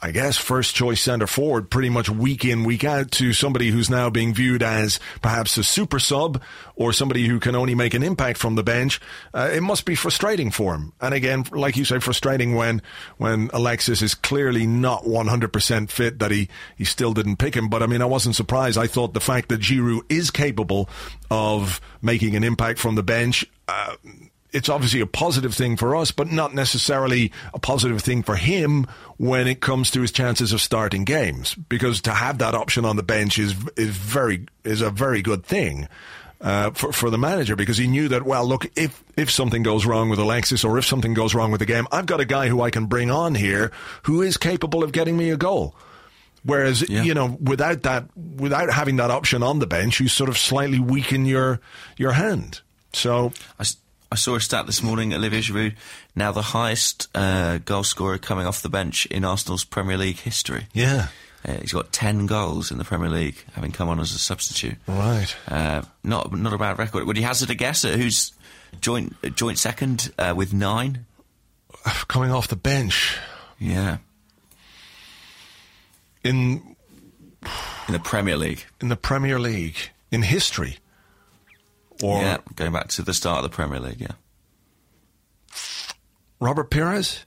[0.01, 3.89] I guess, first choice centre forward pretty much week in, week out to somebody who's
[3.89, 6.41] now being viewed as perhaps a super sub
[6.75, 9.01] or somebody who can only make an impact from the bench.
[9.33, 10.93] Uh, it must be frustrating for him.
[11.01, 12.83] And again, like you say, frustrating when,
[13.17, 17.67] when Alexis is clearly not 100% fit that he, he still didn't pick him.
[17.67, 18.77] But I mean, I wasn't surprised.
[18.77, 20.89] I thought the fact that Giroud is capable
[21.31, 23.95] of making an impact from the bench, uh,
[24.51, 28.87] it's obviously a positive thing for us, but not necessarily a positive thing for him
[29.17, 31.55] when it comes to his chances of starting games.
[31.55, 35.45] Because to have that option on the bench is is very is a very good
[35.45, 35.87] thing.
[36.39, 39.87] Uh, for for the manager because he knew that well look if if something goes
[39.87, 42.47] wrong with Alexis or if something goes wrong with the game I've got a guy
[42.47, 43.71] who I can bring on here
[44.03, 45.75] who is capable of getting me a goal
[46.43, 47.03] Whereas, yeah.
[47.03, 50.79] you know, without that, without having that option on the bench, you sort of slightly
[50.79, 51.59] weaken your
[51.97, 52.61] your hand.
[52.93, 53.65] So I,
[54.11, 55.75] I saw a stat this morning, Olivier Giroud,
[56.15, 60.67] now the highest uh, goal scorer coming off the bench in Arsenal's Premier League history.
[60.73, 61.07] Yeah.
[61.45, 64.75] Uh, he's got ten goals in the Premier League, having come on as a substitute.
[64.87, 65.33] Right.
[65.47, 67.05] Uh, not not a bad record.
[67.05, 68.31] Would you hazard a guess at who's
[68.81, 71.05] joint joint second uh, with nine?
[72.07, 73.17] Coming off the bench
[73.59, 73.97] Yeah,
[76.23, 76.75] in
[77.87, 78.65] in the Premier League.
[78.81, 79.77] in the Premier League
[80.11, 80.77] in history.
[82.03, 83.99] Or yeah, going back to the start of the Premier League.
[84.01, 84.11] Yeah,
[86.39, 87.25] Robert Pires?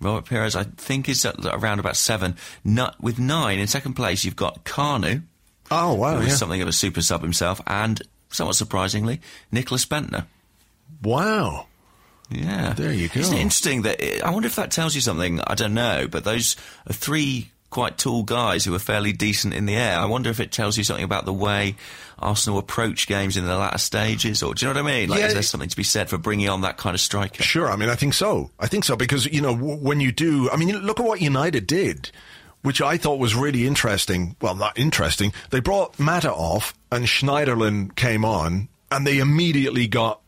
[0.00, 2.36] Robert Pires, I think, is around about seven.
[2.62, 5.22] Nu- with nine in second place, you've got Kanu,
[5.70, 6.16] Oh, wow.
[6.16, 6.34] who is yeah.
[6.34, 9.20] something of a super sub himself, and somewhat surprisingly,
[9.52, 10.26] Nicklas Bendtner.
[11.02, 11.66] Wow.
[12.30, 12.72] Yeah.
[12.74, 13.20] There you go.
[13.20, 15.40] Isn't it interesting that I wonder if that tells you something?
[15.46, 16.56] I don't know, but those
[16.88, 19.98] are three quite tall guys who are fairly decent in the air.
[19.98, 21.74] I wonder if it tells you something about the way
[22.20, 25.08] Arsenal approach games in the latter stages, or do you know what I mean?
[25.10, 25.26] Like, Yeah.
[25.26, 27.42] is there something to be said for bringing on that kind of striker?
[27.42, 28.50] Sure, I mean, I think so.
[28.60, 31.20] I think so because you know w- when you do, I mean, look at what
[31.20, 32.10] United did,
[32.62, 34.36] which I thought was really interesting.
[34.40, 35.32] Well, not interesting.
[35.50, 40.20] They brought Mata off, and Schneiderlin came on, and they immediately got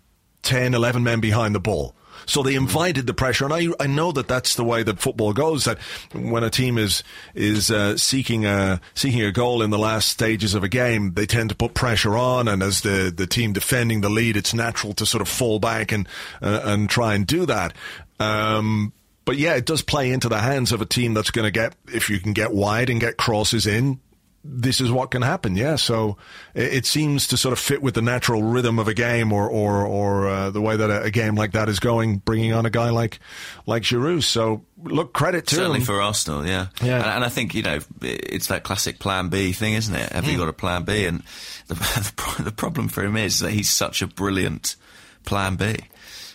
[0.42, 1.94] 10, 11 men behind the ball.
[2.26, 5.32] So they invited the pressure, and I I know that that's the way that football
[5.32, 5.64] goes.
[5.64, 5.78] That
[6.12, 7.02] when a team is
[7.34, 11.26] is uh, seeking a seeking a goal in the last stages of a game, they
[11.26, 14.92] tend to put pressure on, and as the the team defending the lead, it's natural
[14.94, 16.08] to sort of fall back and
[16.42, 17.72] uh, and try and do that.
[18.18, 18.92] Um,
[19.24, 21.74] but yeah, it does play into the hands of a team that's going to get
[21.88, 24.00] if you can get wide and get crosses in.
[24.48, 25.76] This is what can happen, yeah.
[25.76, 26.16] So
[26.54, 29.48] it, it seems to sort of fit with the natural rhythm of a game, or
[29.50, 32.70] or or uh, the way that a, game like that is going, bringing on a
[32.70, 33.18] guy like
[33.66, 34.22] like Giroud.
[34.22, 35.84] So look, credit to Certainly him.
[35.86, 36.68] for Arsenal, yeah.
[36.82, 36.96] Yeah.
[36.98, 40.12] And, and I think, you know, it's that classic plan B thing, isn't it?
[40.12, 40.30] Have Hmm.
[40.30, 41.04] you got a plan B?
[41.06, 41.22] And
[41.66, 41.74] the,
[42.36, 44.76] the, the problem for him is that he's such a brilliant
[45.24, 45.76] plan B.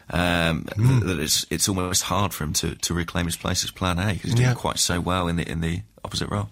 [0.10, 1.08] Um, Hmm.
[1.08, 4.14] that it's it's almost hard for him to, to reclaim his place as plan A
[4.14, 4.48] because he's Yeah.
[4.48, 6.48] doing quite so well in the in the opposite row.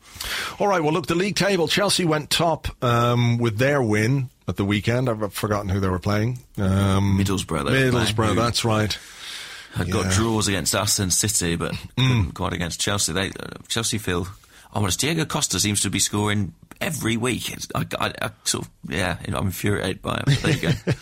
[0.59, 1.67] All right, well, look, the league table.
[1.67, 5.09] Chelsea went top um, with their win at the weekend.
[5.09, 6.39] I've forgotten who they were playing.
[6.57, 8.97] Um, Middlesbrough, they Middlesbrough, playing, that's right.
[9.73, 13.13] Had got draws against us and City, but couldn't quite against Chelsea.
[13.13, 14.27] They uh, Chelsea feel
[14.73, 17.53] almost Diego Costa seems to be scoring every week.
[17.75, 20.23] I, I, I, sort of, yeah, I'm infuriated by him.
[20.25, 20.93] But there you go.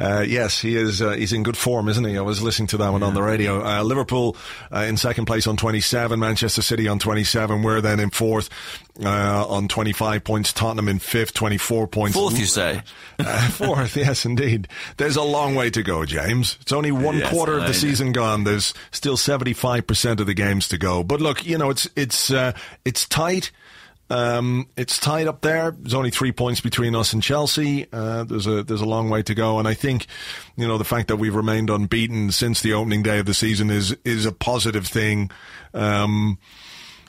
[0.00, 1.02] Uh, yes, he is.
[1.02, 2.16] Uh, he's in good form, isn't he?
[2.16, 3.64] I was listening to that one on the radio.
[3.64, 4.36] Uh, Liverpool
[4.72, 6.18] uh, in second place on 27.
[6.20, 7.62] Manchester City on 27.
[7.62, 8.48] We're then in fourth
[9.04, 10.52] uh, on 25 points.
[10.52, 12.16] Tottenham in fifth, 24 points.
[12.16, 12.82] Fourth, you say?
[13.20, 14.68] Uh, fourth, yes, indeed.
[14.96, 16.56] There's a long way to go, James.
[16.60, 18.44] It's only one Yes, quarter of the season gone.
[18.44, 21.02] There's still 75% of the games to go.
[21.02, 22.52] But look, you know, it's it's uh,
[22.84, 23.50] it's tight.
[24.10, 25.72] Um, it's tied up there.
[25.72, 27.86] There's only three points between us and Chelsea.
[27.92, 30.06] Uh, there's a there's a long way to go, and I think,
[30.56, 33.70] you know, the fact that we've remained unbeaten since the opening day of the season
[33.70, 35.30] is is a positive thing.
[35.74, 36.38] Um,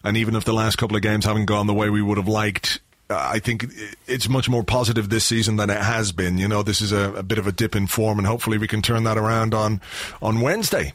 [0.03, 2.27] and even if the last couple of games haven't gone the way we would have
[2.27, 3.65] liked, I think
[4.05, 6.37] it's much more positive this season than it has been.
[6.37, 8.67] You know, this is a, a bit of a dip in form, and hopefully we
[8.67, 9.81] can turn that around on
[10.21, 10.93] on Wednesday.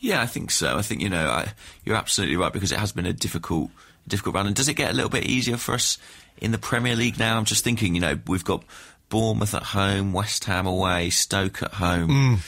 [0.00, 0.76] Yeah, I think so.
[0.76, 1.52] I think you know I,
[1.84, 3.70] you're absolutely right because it has been a difficult,
[4.08, 4.46] difficult run.
[4.46, 5.98] And does it get a little bit easier for us
[6.38, 7.36] in the Premier League now?
[7.36, 8.64] I'm just thinking, you know, we've got
[9.08, 12.40] Bournemouth at home, West Ham away, Stoke at home,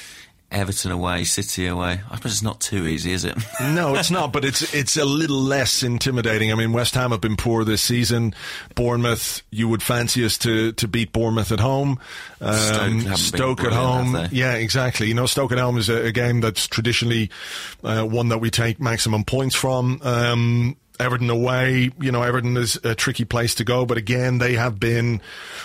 [0.53, 2.01] Everton away, City away.
[2.11, 3.37] I suppose it's not too easy, is it?
[3.61, 6.51] No, it's not, but it's it's a little less intimidating.
[6.51, 8.35] I mean, West Ham have been poor this season.
[8.75, 12.01] Bournemouth, you would fancy us to, to beat Bournemouth at home.
[12.41, 15.07] Um, Stoke Stoke at home, yeah, exactly.
[15.09, 17.31] You know, Stoke at home is a, a game that's traditionally
[17.85, 20.01] uh, one that we take maximum points from.
[20.03, 24.55] Um, Everton away, you know, Everton is a tricky place to go, but again, they
[24.55, 25.21] have been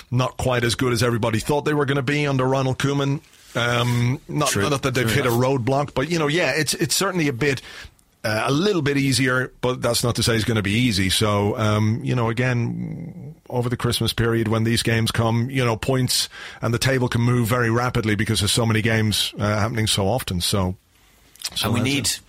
[0.10, 3.22] not quite as good as everybody thought they were going to be under Ronald Koeman.
[3.56, 4.70] Um, not, True.
[4.70, 7.34] not that they've True hit a roadblock, but you know, yeah, it's it's certainly a
[7.34, 7.62] bit.
[8.24, 11.12] Uh, a little bit easier, but that's not to say it's going to be easy.
[11.12, 15.78] So, um, you know, again, over the Christmas period when these games come, you know,
[15.78, 16.28] points
[16.60, 20.08] and the table can move very rapidly because there's so many games uh, happening so
[20.08, 20.42] often.
[20.42, 20.76] So,
[21.54, 22.20] so and we need it.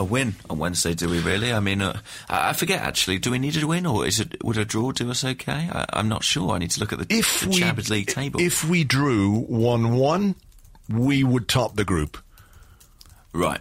[0.00, 1.52] A win on Wednesday, do we really?
[1.52, 3.18] I mean, uh, I forget actually.
[3.18, 5.68] Do we need a win, or is it would a draw do us okay?
[5.72, 6.52] I, I'm not sure.
[6.52, 8.40] I need to look at the, if the we Champions League table.
[8.40, 10.34] if we drew one one,
[10.88, 12.18] we would top the group.
[13.32, 13.60] right.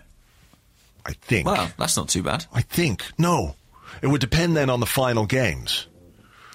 [1.05, 1.45] I think.
[1.45, 2.45] Well, that's not too bad.
[2.53, 3.55] I think no.
[4.01, 5.87] It would depend then on the final games.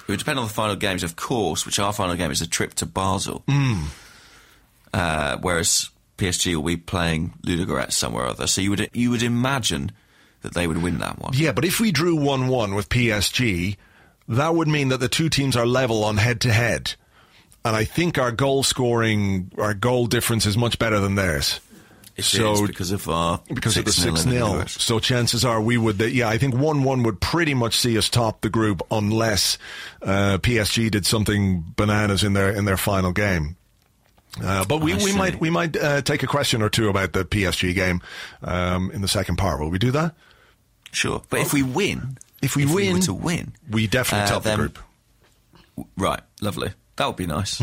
[0.03, 2.47] It would depend on the final games, of course, which our final game is a
[2.49, 3.45] trip to Basel.
[4.95, 8.47] Uh, whereas PSG will be playing Ludogorets somewhere or other.
[8.47, 9.93] So you would you would imagine
[10.43, 11.33] that they would win that one.
[11.35, 13.77] Yeah, but if we drew 1 1 with PSG,
[14.29, 16.95] that would mean that the two teams are level on head to head.
[17.65, 21.61] And I think our goal scoring, our goal difference is much better than theirs.
[22.17, 24.73] It so because of our because of the 6-0 six in the 0 US.
[24.83, 26.01] So chances are we would.
[26.01, 29.57] Yeah, I think one one would pretty much see us top the group unless
[30.03, 33.57] uh, PSG did something bananas in their in their final game.
[34.43, 37.25] Uh, but we, we might we might uh, take a question or two about the
[37.25, 38.01] PSG game
[38.43, 39.61] um, in the second part.
[39.61, 40.15] Will we do that?
[40.93, 44.43] Sure, but if we win, If we were win, to win, We definitely uh, top
[44.43, 44.79] the then- group.
[45.97, 46.71] Right, lovely.
[46.97, 47.61] That would be nice.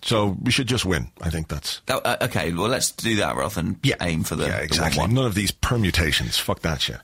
[0.00, 1.10] So we should just win.
[1.20, 3.96] I think that's That- uh, okay, well, let's do that rather than yeah.
[4.00, 5.02] aim for the, yeah the exactly.
[5.02, 5.10] 1-1.
[5.12, 6.38] None of these permutations.
[6.38, 6.98] Fuck that shit.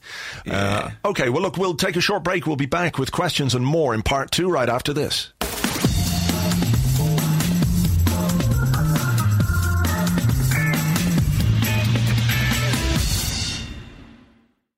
[0.47, 0.91] Yeah.
[1.05, 2.47] Uh, okay, well look, we'll take a short break.
[2.47, 5.33] We'll be back with questions and more in part two right after this.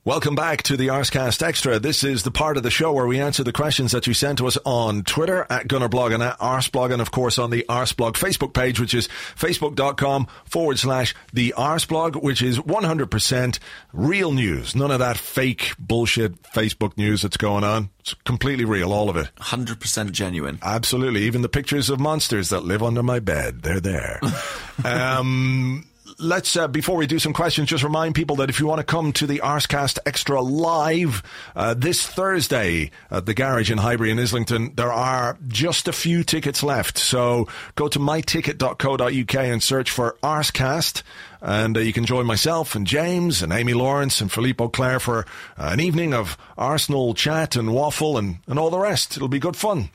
[0.07, 1.81] Welcome back to the Arsecast Extra.
[1.81, 4.39] This is the part of the show where we answer the questions that you sent
[4.39, 8.13] to us on Twitter at Gunnerblog and at Arseblog and of course on the Arseblog
[8.13, 13.59] Facebook page, which is facebook.com forward slash the Arseblog, which is 100%
[13.93, 14.77] real news.
[14.77, 17.91] None of that fake bullshit Facebook news that's going on.
[17.99, 19.29] It's completely real, all of it.
[19.41, 20.61] 100% genuine.
[20.63, 21.23] Absolutely.
[21.25, 24.21] Even the pictures of monsters that live under my bed, they're there.
[24.85, 25.85] um,
[26.19, 28.85] let's, uh, before we do some questions, just remind people that if you want to
[28.85, 31.23] come to the Arsecast Extra live
[31.55, 36.25] uh, this Thursday at the garage in Highbury in Islington, there are just a few
[36.25, 36.99] tickets left.
[36.99, 41.03] So go to myticket.co.uk and search for Arsecast.
[41.41, 45.27] And uh, you can join myself and James and Amy Lawrence and Philippe Auclair for
[45.59, 49.17] uh, an evening of Arsenal chat and waffle and, and all the rest.
[49.17, 49.91] It'll be good fun.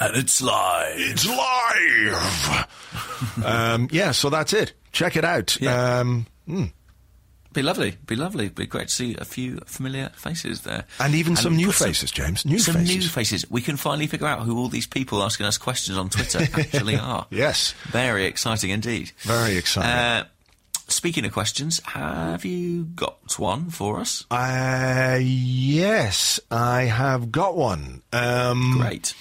[0.00, 0.94] And it's live.
[0.96, 2.66] It's live.
[3.44, 4.72] um, yeah, so that's it.
[4.94, 5.60] Check it out.
[5.60, 5.98] Yeah.
[5.98, 6.26] Um,
[7.52, 7.96] Be lovely.
[8.06, 8.48] Be lovely.
[8.48, 10.84] Be great to see a few familiar faces there.
[10.98, 12.44] and even some new put some- faces, James.
[12.46, 12.96] New some faces.
[12.96, 13.50] new faces.
[13.50, 16.96] We can finally figure out who all these people asking us questions on Twitter actually
[16.96, 17.26] are.
[17.30, 17.74] Yes.
[17.90, 19.12] Very exciting indeed.
[19.18, 19.90] Very exciting.
[19.90, 20.24] Uh,
[20.88, 24.24] speaking of questions, have you got one for us?
[24.30, 28.02] Uh, yes, I have got one.
[28.12, 29.14] Um, Great.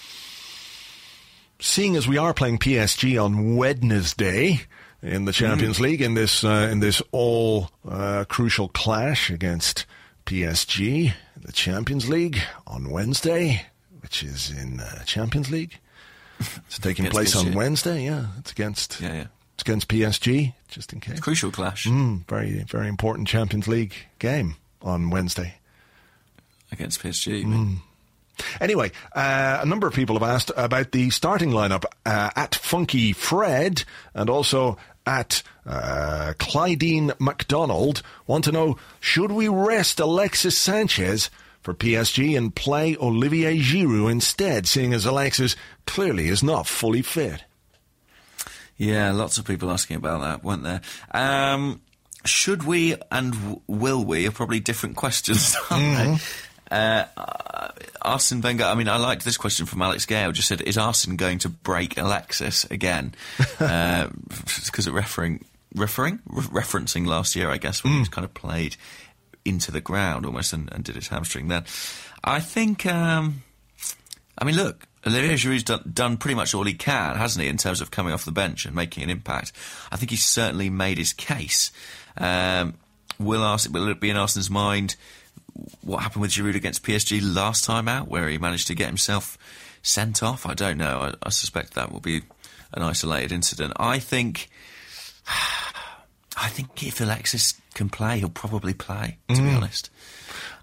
[1.59, 4.61] seeing as we are playing PSG on Wednesday
[5.03, 9.85] in the Champions League in this uh, in this all uh, crucial clash against
[10.25, 13.65] PSG, the Champions League on Wednesday,
[14.01, 15.77] which is in uh, Champions League.
[16.39, 18.05] It's taking place on Wednesday.
[18.05, 19.25] Yeah, it's against Yeah, yeah.
[19.55, 20.53] it's against PSG.
[20.69, 25.55] Just in case, Crucial clash Mm, very very important Champions League game on Wednesday.
[26.71, 27.45] against PSG.
[27.45, 27.81] mean?
[28.59, 33.13] Anyway, uh, a number of people have asked about the starting lineup uh, at Funky
[33.13, 33.83] Fred
[34.15, 38.01] and also at uh, Clydeen MacDonald.
[38.27, 41.29] Want to know should we rest Alexis Sanchez
[41.61, 47.43] for PSG and play Olivier Giroud instead, seeing as Alexis clearly is not fully fit?
[48.77, 50.81] Yeah, lots of people asking about that, weren't there?
[51.11, 51.81] Um,
[52.25, 56.13] should we and w- will we are probably different questions, aren't Mm-hmm.
[56.13, 56.19] they?
[56.74, 57.69] Uh, uh,
[58.01, 60.32] Arsene Wenger, I mean, I liked this question from Alex Gale.
[60.32, 63.13] Just said, is Arsene going to break Alexis again?
[64.65, 65.45] Because of referring,
[65.76, 68.76] referring, Re- referencing last year, I guess, when he was kind of played
[69.45, 71.63] into the ground almost and, and did his hamstring then.
[72.24, 73.43] I think, um,
[74.38, 77.57] I mean, look, Olivier Giroud's done, done pretty much all he can, hasn't he, in
[77.57, 79.51] terms of coming off the bench and making an impact.
[79.91, 81.71] I think he's certainly made his case.
[82.17, 82.74] Um,
[83.19, 84.95] will, Ars- will it be in Arsenal's mind
[85.81, 89.37] what happened with Giroud against PSG last time out, where he managed to get himself
[89.81, 90.45] sent off?
[90.45, 90.99] I don't know.
[90.99, 92.21] I, I suspect that will be
[92.73, 93.73] an isolated incident.
[93.77, 94.49] I think.
[96.35, 99.19] I think if Alexis can play, he'll probably play.
[99.29, 99.55] To be mm.
[99.55, 99.91] honest,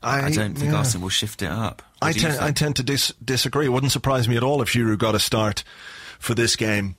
[0.03, 0.79] I, don't think yeah.
[0.79, 1.83] Arsenal will shift it up.
[2.01, 3.67] What I tend, I tend to dis- disagree.
[3.67, 5.63] It wouldn't surprise me at all if Giroud got a start
[6.19, 6.97] for this game.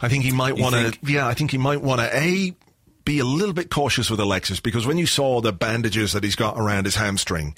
[0.00, 0.98] I think he might want to.
[1.04, 2.52] Yeah, I think he might want to a
[3.04, 6.36] be a little bit cautious with Alexis because when you saw the bandages that he's
[6.36, 7.54] got around his hamstring,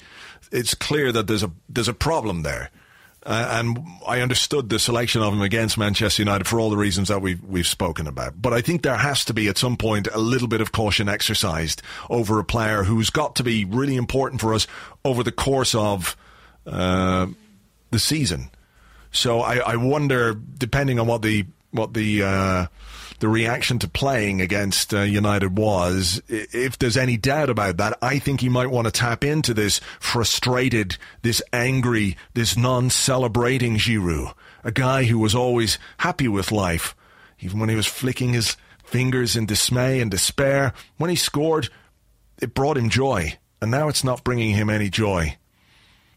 [0.51, 2.69] it's clear that there's a there's a problem there.
[3.27, 7.07] Uh, and I understood the selection of him against Manchester United for all the reasons
[7.07, 8.39] that we've we've spoken about.
[8.39, 11.09] But I think there has to be at some point a little bit of caution
[11.09, 14.67] exercised over a player who's got to be really important for us
[15.03, 16.15] over the course of
[16.67, 17.25] uh,
[17.89, 18.51] the season.
[19.11, 22.67] So I, I wonder, depending on what the what the uh,
[23.19, 26.21] the reaction to playing against uh, United was.
[26.27, 29.79] If there's any doubt about that, I think he might want to tap into this
[29.99, 36.95] frustrated, this angry, this non-celebrating Giroud, a guy who was always happy with life,
[37.39, 40.73] even when he was flicking his fingers in dismay and despair.
[40.97, 41.69] When he scored,
[42.41, 45.37] it brought him joy, and now it's not bringing him any joy.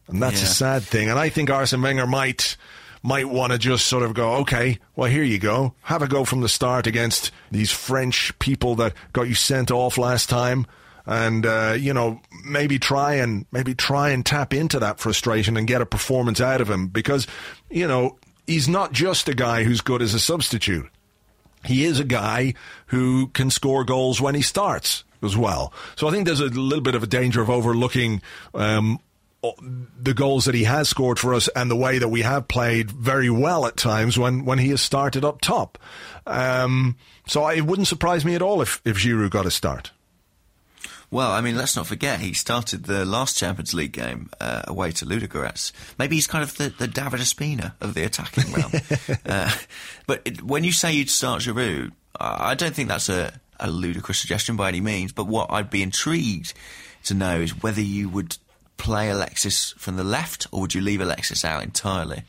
[0.08, 1.10] And that's a sad thing.
[1.10, 2.56] And I think Arsene Wenger might
[3.02, 5.74] might want to just sort of go, okay, well, here you go.
[5.82, 9.98] Have a go from the start against these French people that got you sent off
[9.98, 10.66] last time.
[11.06, 15.66] And, uh, you know, maybe try and, maybe try and tap into that frustration and
[15.66, 17.26] get a performance out of him because,
[17.70, 20.86] you know, he's not just a guy who's good as a substitute.
[21.64, 22.54] He is a guy
[22.86, 25.72] who can score goals when he starts as well.
[25.96, 28.22] So I think there's a little bit of a danger of overlooking
[28.54, 28.98] um,
[29.42, 32.90] the goals that he has scored for us and the way that we have played
[32.90, 35.78] very well at times when, when he has started up top.
[36.26, 39.92] Um, so it wouldn't surprise me at all if, if Giroud got a start.
[41.10, 44.92] Well, I mean, let's not forget he started the last Champions League game uh, away
[44.92, 45.72] to Ludogorets.
[45.98, 48.72] Maybe he's kind of the, the David Ospina of the attacking realm.
[49.26, 49.56] uh,
[50.06, 54.18] but it, when you say you'd start Giroud, I don't think that's a, a ludicrous
[54.18, 55.12] suggestion by any means.
[55.12, 56.52] But what I'd be intrigued
[57.04, 58.36] to know is whether you would
[58.78, 62.22] play Alexis from the left or would you leave Alexis out entirely?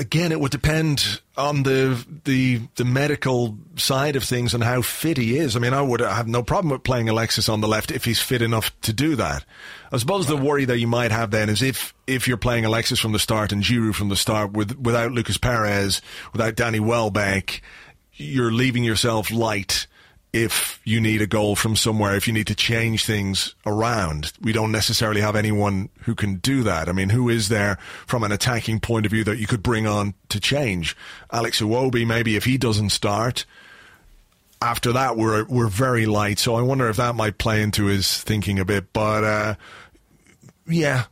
[0.00, 5.18] again, it would depend on the the the medical side of things and how fit
[5.18, 5.54] he is.
[5.54, 8.20] I mean, I would have no problem with playing Alexis on the left if he's
[8.20, 9.44] fit enough to do that.
[9.92, 10.36] I suppose right.
[10.38, 13.18] the worry that you might have then is if if you're playing Alexis from the
[13.18, 16.00] start and Giroud from the start with without Lucas Perez,
[16.32, 17.62] without Danny Welbeck,
[18.14, 19.86] you're leaving yourself light
[20.32, 24.32] if you need a goal from somewhere, if you need to change things around.
[24.40, 26.88] We don't necessarily have anyone who can do that.
[26.88, 29.86] I mean, who is there from an attacking point of view that you could bring
[29.86, 30.96] on to change?
[31.32, 33.44] Alex Iwobi, maybe if he doesn't start.
[34.62, 38.22] After that, we're we're very light, so I wonder if that might play into his
[38.22, 38.92] thinking a bit.
[38.92, 39.54] But uh,
[40.66, 41.04] yeah,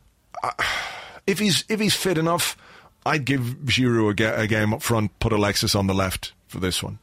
[1.25, 2.55] if he's if he's fit enough,
[3.05, 6.99] I'd give Giroud a game up front, put Alexis on the left for this one.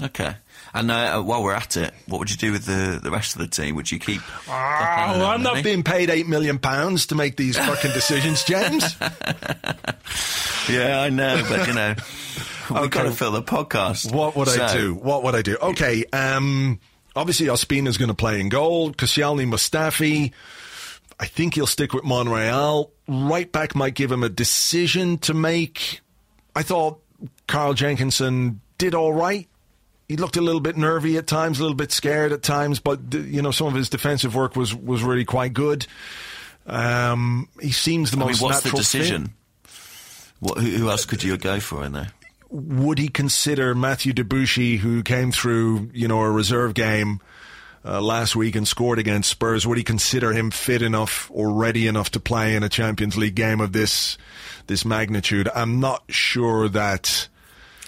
[0.00, 0.34] Okay.
[0.72, 3.42] And uh, while we're at it, what would you do with the, the rest of
[3.42, 3.76] the team?
[3.76, 4.22] Would you keep?
[4.48, 8.96] Oh, I'm not being paid eight million pounds to make these fucking decisions, James.
[10.70, 11.94] yeah, I know, but you know,
[12.70, 12.88] we've okay.
[12.88, 14.14] got to fill the podcast.
[14.14, 14.64] What would so.
[14.64, 14.94] I do?
[14.94, 15.58] What would I do?
[15.60, 16.80] Okay, um,
[17.14, 18.92] obviously Ospina's going to play in goal.
[18.92, 20.32] Koscielny, Mustafi.
[21.20, 22.90] I think he'll stick with Monreal.
[23.06, 26.00] Right back might give him a decision to make.
[26.56, 27.00] I thought
[27.46, 29.48] Carl Jenkinson did all right
[30.08, 33.00] he looked a little bit nervy at times, a little bit scared at times, but
[33.12, 35.86] you know some of his defensive work was was really quite good.
[36.66, 38.40] Um, he seems the I most.
[38.40, 39.34] Mean, what's the decision?
[40.40, 42.08] What, who, who, else could you go for in there?
[42.50, 47.20] Would he consider Matthew Debuchy, who came through, you know, a reserve game
[47.84, 49.66] uh, last week and scored against Spurs?
[49.66, 53.36] Would he consider him fit enough or ready enough to play in a Champions League
[53.36, 54.18] game of this
[54.66, 55.48] this magnitude?
[55.54, 57.28] I'm not sure that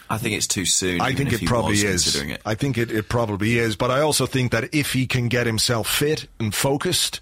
[0.09, 1.01] I think it's too soon.
[1.01, 2.15] I think it probably is.
[2.15, 2.41] It.
[2.45, 3.77] I think it, it probably is.
[3.77, 7.21] But I also think that if he can get himself fit and focused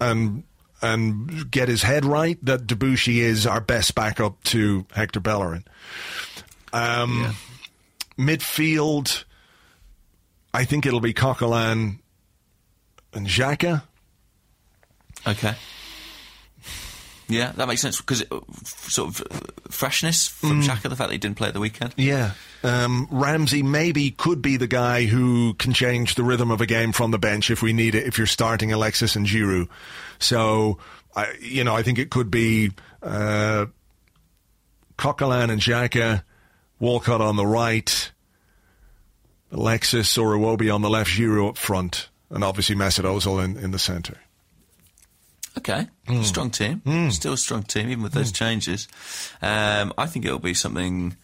[0.00, 0.42] and
[0.82, 5.64] and get his head right, that Debuchy is our best backup to Hector Bellerin.
[6.72, 7.34] Um,
[8.18, 8.24] yeah.
[8.24, 9.24] Midfield,
[10.54, 11.98] I think it'll be Coquelin
[13.12, 13.82] and Xhaka.
[15.26, 15.54] Okay.
[17.30, 18.24] Yeah, that makes sense because
[18.64, 19.22] sort of
[19.70, 20.66] freshness from mm.
[20.66, 21.94] Xhaka, the fact that he didn't play at the weekend.
[21.96, 26.66] Yeah, um, Ramsey maybe could be the guy who can change the rhythm of a
[26.66, 28.06] game from the bench if we need it.
[28.06, 29.68] If you're starting Alexis and Giroud,
[30.18, 30.78] so
[31.14, 32.72] I, you know, I think it could be
[33.02, 33.66] uh,
[34.98, 36.22] Coquelin and Xhaka,
[36.78, 38.12] Walcott on the right,
[39.52, 43.70] Alexis or Iwobi on the left, Giroud up front, and obviously Mesut Ozil in, in
[43.70, 44.18] the centre.
[45.60, 46.24] Okay, mm.
[46.24, 46.82] strong team.
[46.84, 47.12] Mm.
[47.12, 48.36] Still a strong team, even with those mm.
[48.36, 48.88] changes.
[49.40, 51.16] Um, I think it'll be something.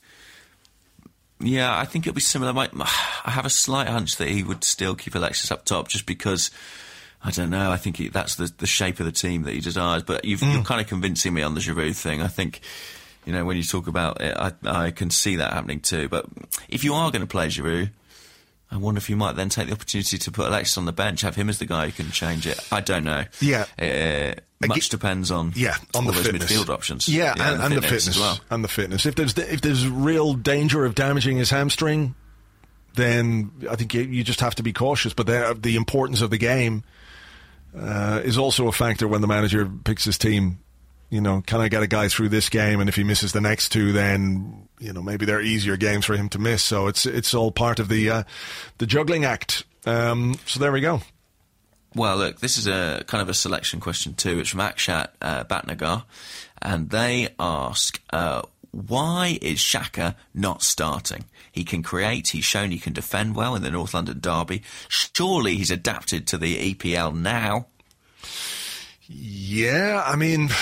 [1.40, 2.52] Yeah, I think it'll be similar.
[2.54, 6.50] I have a slight hunch that he would still keep Alexis up top, just because.
[7.24, 7.72] I don't know.
[7.72, 10.04] I think he, that's the, the shape of the team that he desires.
[10.04, 10.64] But you are mm.
[10.64, 12.22] kind of convincing me on the Giroud thing.
[12.22, 12.60] I think,
[13.24, 16.08] you know, when you talk about it, I, I can see that happening too.
[16.08, 16.26] But
[16.68, 17.90] if you are going to play Giroud,
[18.70, 21.20] I wonder if you might then take the opportunity to put Alexis on the bench,
[21.20, 22.58] have him as the guy who can change it.
[22.72, 23.24] I don't know.
[23.40, 26.50] Yeah, uh, much depends on yeah on the fitness.
[26.50, 27.08] midfield options.
[27.08, 28.40] Yeah, yeah and, and, the fitness, as well.
[28.50, 29.06] and the fitness.
[29.06, 32.14] If there's if there's real danger of damaging his hamstring,
[32.94, 35.14] then I think you, you just have to be cautious.
[35.14, 36.82] But the, the importance of the game
[37.78, 40.58] uh, is also a factor when the manager picks his team
[41.10, 42.80] you know, can I get a guy through this game?
[42.80, 46.16] And if he misses the next two, then you know maybe they're easier games for
[46.16, 46.62] him to miss.
[46.62, 48.22] So it's it's all part of the uh,
[48.78, 49.64] the juggling act.
[49.84, 51.00] Um, so there we go.
[51.94, 54.40] Well, look, this is a kind of a selection question too.
[54.40, 56.04] It's from Akshat uh, Batnagar,
[56.60, 58.00] and they ask.
[58.10, 58.42] Uh,
[58.72, 61.24] why is Xhaka not starting?
[61.50, 64.62] He can create, he's shown he can defend well in the North London derby.
[64.88, 67.68] Surely he's adapted to the EPL now.
[69.08, 70.48] Yeah, I mean,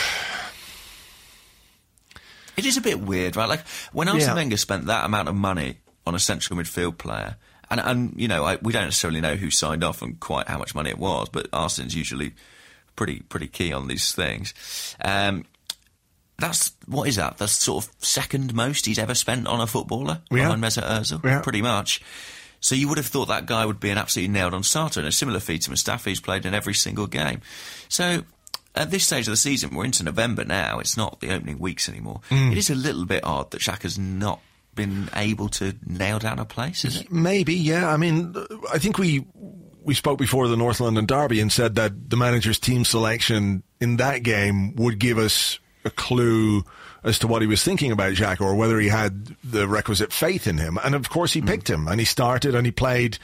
[2.57, 3.49] It is a bit weird, right?
[3.49, 4.35] Like when Arsene Yeah.
[4.35, 7.37] Wenger spent that amount of money on a central midfield player,
[7.69, 10.59] and and you know I, we don't necessarily know who signed off and quite how
[10.59, 12.33] much money it was, but Arsene's usually
[12.95, 14.55] pretty pretty key on these things.
[15.05, 15.47] Um,
[16.39, 17.39] that's what is that?
[17.39, 20.37] That's sort of second most he's ever spent on a footballer Yeah.
[20.45, 21.41] behind Mesut Ozil, Yeah.
[21.41, 22.03] pretty much.
[22.61, 25.09] So you would have thought that guy would be an absolutely nailed on starter, and
[25.09, 27.41] a similar feat to Mustafi, who's played in every single game.
[27.89, 28.25] So
[28.75, 30.79] at this stage of the season, we're into November now.
[30.79, 32.21] It's not the opening weeks anymore.
[32.31, 32.53] Mm.
[32.53, 34.41] It is a little bit odd that Xhaka's not
[34.75, 37.13] been able to nail down a place, is it?
[37.13, 37.89] Maybe, yeah.
[37.89, 38.35] I mean,
[38.73, 39.25] I think we
[39.83, 43.99] we spoke before the North London Derby and said that the manager's team selection in
[43.99, 46.65] that game would give us a clue
[47.05, 50.47] as to what he was thinking about Jack or whether he had the requisite faith
[50.47, 50.79] in him.
[50.83, 53.19] And of course, he picked him and he started and he played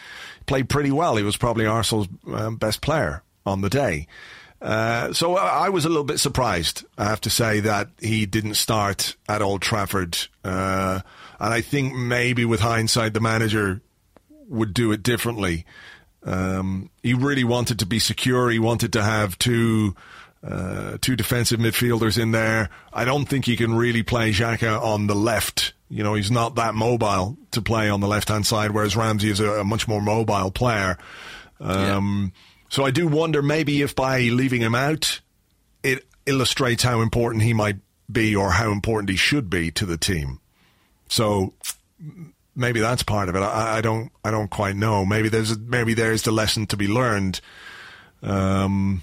[0.46, 1.16] played pretty well.
[1.16, 4.06] He was probably Arsenal's um, best player on the day.
[4.60, 8.54] Uh, so I was a little bit surprised, I have to say, that he didn't
[8.54, 10.18] start at Old Trafford.
[10.44, 11.00] Uh,
[11.38, 13.80] and I think maybe with hindsight, the manager
[14.48, 15.64] would do it differently.
[16.22, 18.50] Um, he really wanted to be secure.
[18.50, 19.94] He wanted to have two
[20.42, 22.70] uh, two defensive midfielders in there.
[22.92, 25.74] I don't think he can really play Xhaka on the left.
[25.90, 29.30] You know, he's not that mobile to play on the left hand side, whereas Ramsey
[29.30, 30.96] is a, a much more mobile player.
[31.60, 32.32] Um,
[32.70, 35.20] So I do wonder maybe if by leaving him out,
[35.82, 37.78] it illustrates how important he might
[38.10, 40.40] be or how important he should be to the team.
[41.08, 41.52] So
[42.54, 43.40] maybe that's part of it.
[43.40, 44.12] I, I don't.
[44.24, 45.04] I don't quite know.
[45.04, 47.40] Maybe there's maybe there's the lesson to be learned.
[48.22, 49.02] Um,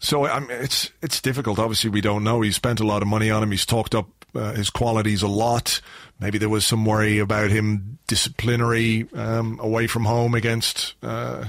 [0.00, 1.58] so I mean, it's it's difficult.
[1.58, 2.40] Obviously, we don't know.
[2.40, 3.50] He spent a lot of money on him.
[3.50, 5.80] He's talked up uh, his qualities a lot.
[6.18, 11.46] Maybe there was some worry about him disciplinary um, away from home against uh,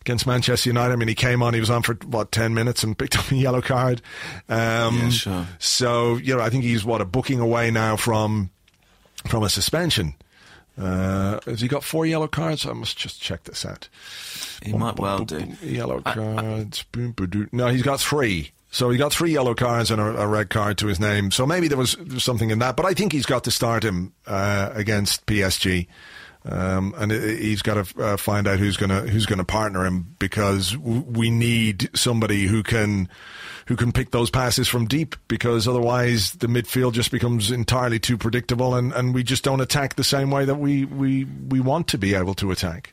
[0.00, 0.92] against Manchester United.
[0.92, 1.54] I mean, he came on.
[1.54, 4.02] He was on for what ten minutes and picked up a yellow card.
[4.48, 5.46] Um, Yeah, sure.
[5.58, 8.50] So you know, I think he's what a booking away now from
[9.26, 10.14] from a suspension.
[10.76, 12.66] Uh, has he got four yellow cards?
[12.66, 13.88] I must just check this out.
[14.62, 15.46] He might well do.
[15.62, 16.82] Yellow cards.
[16.84, 17.48] boom, ba-doo.
[17.52, 18.50] No, he's got three.
[18.70, 21.30] So he got three yellow cards and a, a red card to his name.
[21.30, 22.76] So maybe there was, there was something in that.
[22.76, 25.86] But I think he's got to start him uh, against PSG.
[26.46, 30.76] Um, and he's got to uh, find out who's gonna who's gonna partner him because
[30.76, 33.08] we need somebody who can
[33.66, 38.18] who can pick those passes from deep because otherwise the midfield just becomes entirely too
[38.18, 41.88] predictable and, and we just don't attack the same way that we, we, we want
[41.88, 42.92] to be able to attack.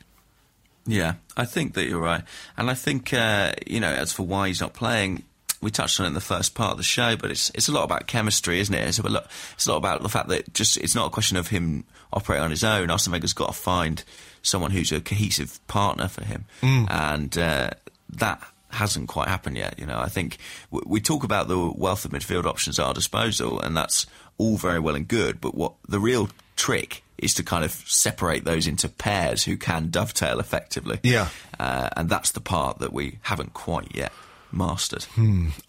[0.86, 2.24] Yeah, I think that you're right,
[2.58, 5.24] and I think uh, you know as for why he's not playing,
[5.62, 7.72] we touched on it in the first part of the show, but it's it's a
[7.72, 8.88] lot about chemistry, isn't it?
[8.88, 11.38] It's a lot, it's a lot about the fact that just it's not a question
[11.38, 12.90] of him operating on his own.
[12.90, 14.04] Arsene Wenger's got to find
[14.42, 17.70] someone who's a cohesive partner for him, and uh,
[18.10, 19.78] that hasn't quite happened yet.
[19.78, 20.38] You know, I think
[20.72, 24.06] w- we talk about the wealth of midfield options at our disposal, and that's
[24.38, 25.40] all very well and good.
[25.42, 29.92] But what the real trick is to kind of separate those into pairs who can
[29.92, 31.00] dovetail effectively.
[31.04, 31.28] Yeah.
[31.60, 34.12] uh, and that's the part that we haven't quite yet
[34.54, 35.06] mastered.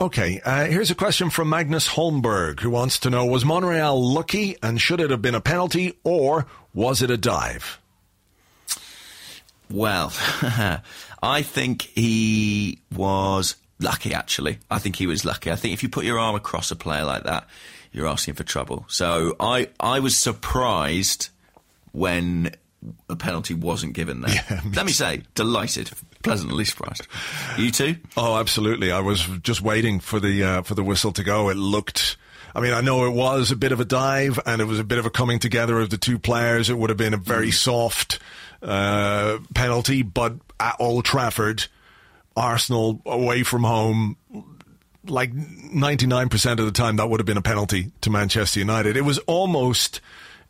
[0.00, 4.56] Okay, uh, here's a question from Magnus Holmberg who wants to know Was Monreal lucky
[4.62, 7.78] and should it have been a penalty or was it a dive?
[9.70, 10.12] Well,
[11.22, 14.58] I think he was lucky, actually.
[14.70, 15.50] I think he was lucky.
[15.50, 17.46] I think if you put your arm across a player like that,
[17.92, 18.84] you're asking for trouble.
[18.88, 21.28] So I, I was surprised
[21.92, 22.54] when
[23.08, 24.34] a penalty wasn't given there.
[24.34, 25.90] Yeah, me Let me say, delighted,
[26.22, 27.06] pleasantly surprised.
[27.56, 27.96] You too?
[28.16, 28.90] Oh, absolutely.
[28.90, 31.48] I was just waiting for the uh, for the whistle to go.
[31.48, 32.16] It looked.
[32.54, 34.84] I mean, I know it was a bit of a dive, and it was a
[34.84, 36.68] bit of a coming together of the two players.
[36.68, 38.18] It would have been a very soft
[38.62, 41.66] uh, penalty, but at Old Trafford,
[42.36, 44.16] Arsenal away from home,
[45.06, 48.60] like ninety nine percent of the time, that would have been a penalty to Manchester
[48.60, 48.96] United.
[48.96, 50.00] It was almost,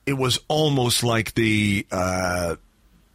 [0.07, 1.86] it was almost like the.
[1.90, 2.57] Uh,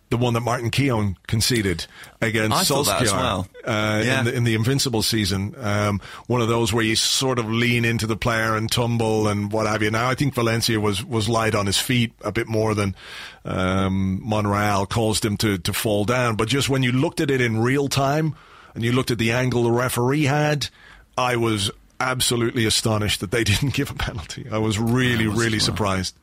[0.10, 1.86] the one that Martin Keown conceded
[2.22, 3.48] against I thought that as Solskjaer well.
[3.66, 4.20] uh, Yeah.
[4.20, 5.54] in, the, in the Invincible season.
[5.60, 9.52] Um, one of those where you sort of lean into the player and tumble and
[9.52, 9.92] what have you.
[9.92, 12.96] Now, I think Valencia was, was light on his feet a bit more than
[13.44, 16.38] um, Monreal caused him to, to fall down.
[16.38, 18.34] But just when you looked at it in real time
[18.76, 20.70] and you looked at the angle the referee had,
[21.18, 21.70] I was
[22.00, 24.46] absolutely astonished that they didn't give a penalty.
[24.50, 26.16] I was really, was really surprised.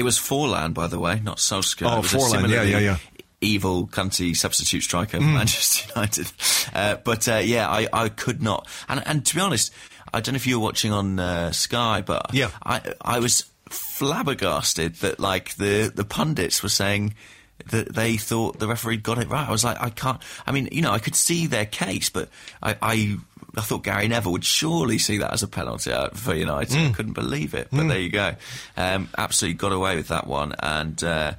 [0.00, 1.98] It was Forlan, by the way, not Solskjaer.
[1.98, 2.96] Oh, Forlan, yeah, yeah, yeah.
[3.42, 6.32] Evil, cunty substitute striker for Manchester United.
[6.74, 8.66] Uh, but uh, yeah, I, I could not.
[8.88, 9.74] And, and to be honest,
[10.14, 12.50] I don't know if you were watching on uh, Sky, but Yeah.
[12.64, 17.14] I I was flabbergasted that like the the pundits were saying
[17.66, 19.46] that they thought the referee got it right.
[19.46, 20.18] I was like, I can't.
[20.46, 22.30] I mean, you know, I could see their case, but
[22.62, 23.16] I, I,
[23.60, 26.76] I thought Gary Neville would surely see that as a penalty for United.
[26.76, 28.34] I couldn't believe it, but there you go.
[28.76, 31.02] Um, absolutely got away with that one, and.
[31.04, 31.32] Uh,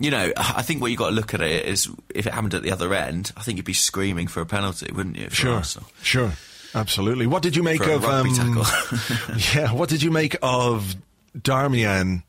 [0.00, 2.54] you know, I think what you've got to look at it is if it happened
[2.54, 5.28] at the other end, I think you'd be screaming for a penalty, wouldn't you?
[5.28, 5.88] Sure, Arsenal?
[6.04, 6.30] sure,
[6.72, 7.26] absolutely.
[7.26, 8.28] What did you make of um,
[9.56, 10.94] yeah, what did you make of
[11.36, 12.22] Darmian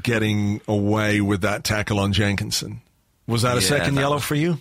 [0.00, 2.80] getting away with that tackle on Jenkinson?
[3.26, 4.58] Was that a Yeah, second that yellow was- for you?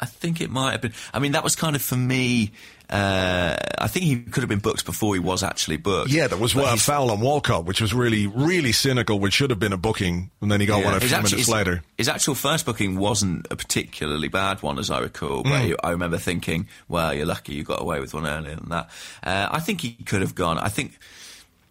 [0.00, 0.92] I think it might have been.
[1.12, 2.52] I mean, that was kind of for me.
[2.90, 6.10] Uh, I think he could have been booked before he was actually booked.
[6.10, 9.58] Yeah, there was a foul on Walcott, which was really, really cynical, which should have
[9.58, 10.84] been a booking, and then he got Yeah.
[10.86, 11.82] one a few minutes his- later.
[11.98, 15.42] His actual first booking wasn't a particularly bad one, as I recall.
[15.42, 15.74] But Mm.
[15.84, 18.88] I remember thinking, "Well, you're lucky you got away with one earlier than that."
[19.22, 20.58] Uh, I think he could have gone.
[20.58, 20.98] I think.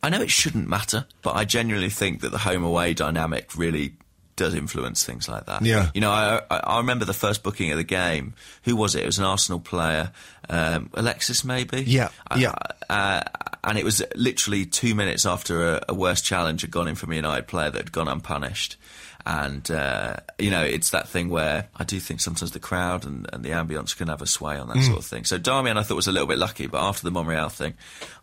[0.04, 3.94] I know it shouldn't matter, but I genuinely think that the home away dynamic really
[4.38, 5.64] does influence things like that.
[5.64, 5.90] Yeah.
[5.94, 8.34] You know, I, I, I remember the first booking of the game.
[8.64, 9.04] Who was it?
[9.04, 10.12] It was an Arsenal player,
[10.48, 11.82] um, Alexis, maybe.
[11.82, 12.54] Yeah, yeah.
[12.90, 13.24] Uh,
[13.66, 17.12] and it was literally two minutes after a, a worse challenge had gone in from
[17.12, 18.78] a United player that had gone unpunished.
[19.26, 23.28] And, uh, you know, it's that thing where I do think sometimes the crowd and,
[23.34, 25.26] and the ambience can have a sway on that sort of thing.
[25.26, 27.74] So Darmian, I thought, was a little bit lucky, but after the Monreal thing,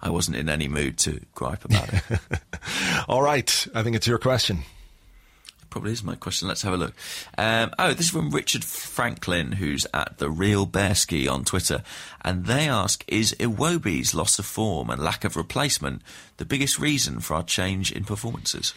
[0.00, 2.02] I wasn't in any mood to gripe about it.
[3.08, 4.60] All right, I think it's your question.
[5.74, 6.46] Probably is my question.
[6.46, 6.94] Let's have a look.
[7.36, 11.82] Um, oh, this is from Richard Franklin, who's at the Real Bearski on Twitter,
[12.24, 16.02] and they ask: Is Iwobi's loss of form and lack of replacement
[16.36, 18.72] the biggest reason for our change in performances?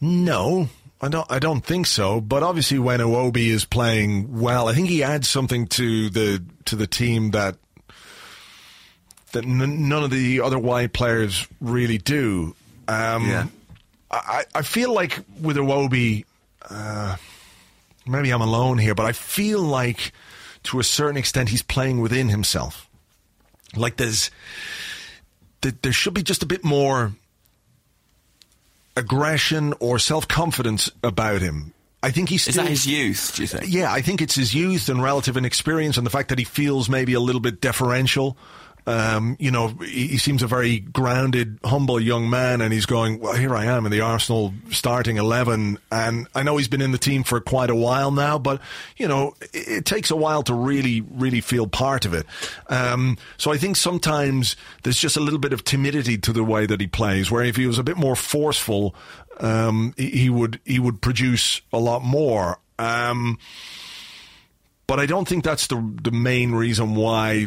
[0.00, 1.30] No, I don't.
[1.30, 2.20] I don't think so.
[2.20, 6.74] But obviously, when Iwobi is playing well, I think he adds something to the to
[6.74, 7.58] the team that
[9.30, 12.56] that n- none of the other wide players really do.
[12.88, 13.46] Um, Yeah.
[14.12, 16.24] I, I feel like with Iwobi,
[16.68, 17.16] uh,
[18.06, 20.12] maybe I'm alone here, but I feel like
[20.64, 22.88] to a certain extent he's playing within himself.
[23.74, 24.30] Like there's
[25.62, 27.12] there, should be just a bit more
[28.96, 31.72] aggression or self confidence about him.
[32.02, 33.32] I think he's Is that his youth?
[33.36, 33.64] Do you think?
[33.68, 36.88] yeah, I think it's his youth and relative inexperience and the fact that he feels
[36.88, 38.36] maybe a little bit deferential.
[38.86, 43.34] Um, you know, he, seems a very grounded, humble young man, and he's going, Well,
[43.34, 45.78] here I am in the Arsenal starting 11.
[45.90, 48.60] And I know he's been in the team for quite a while now, but,
[48.96, 52.26] you know, it, it takes a while to really, really feel part of it.
[52.68, 56.66] Um, so I think sometimes there's just a little bit of timidity to the way
[56.66, 58.96] that he plays, where if he was a bit more forceful,
[59.38, 62.58] um, he, he would he would produce a lot more.
[62.78, 63.38] Um,
[64.86, 67.46] but I don't think that's the the main reason why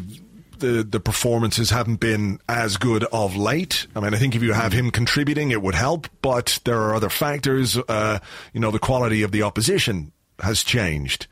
[0.60, 3.88] the the performances haven't been as good of late.
[3.96, 6.08] I mean, I think if you have him contributing, it would help.
[6.22, 7.78] But there are other factors.
[7.78, 8.20] Uh,
[8.54, 11.28] you know, the quality of the opposition has changed.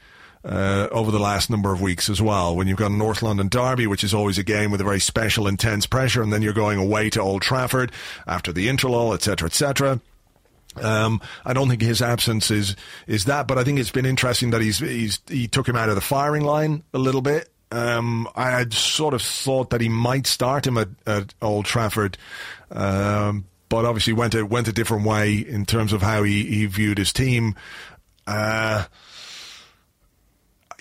[0.46, 3.48] Uh, over the last number of weeks as well, when you've got a North London
[3.48, 6.52] derby, which is always a game with a very special, intense pressure, and then you're
[6.52, 7.94] going away to Old Trafford
[8.28, 10.02] after the interlull, etc., etc.
[10.76, 12.76] Um, I don't think his absence is
[13.08, 15.90] is that, but I think it's been interesting that he's he's he took him out
[15.90, 17.53] of the firing line a little bit.
[17.74, 22.18] Um, I had sort of thought that he might start him at, at Old Trafford,
[22.72, 26.66] um, but obviously went a went a different way in terms of how he, he
[26.68, 27.56] viewed his team.
[28.28, 28.86] Uh,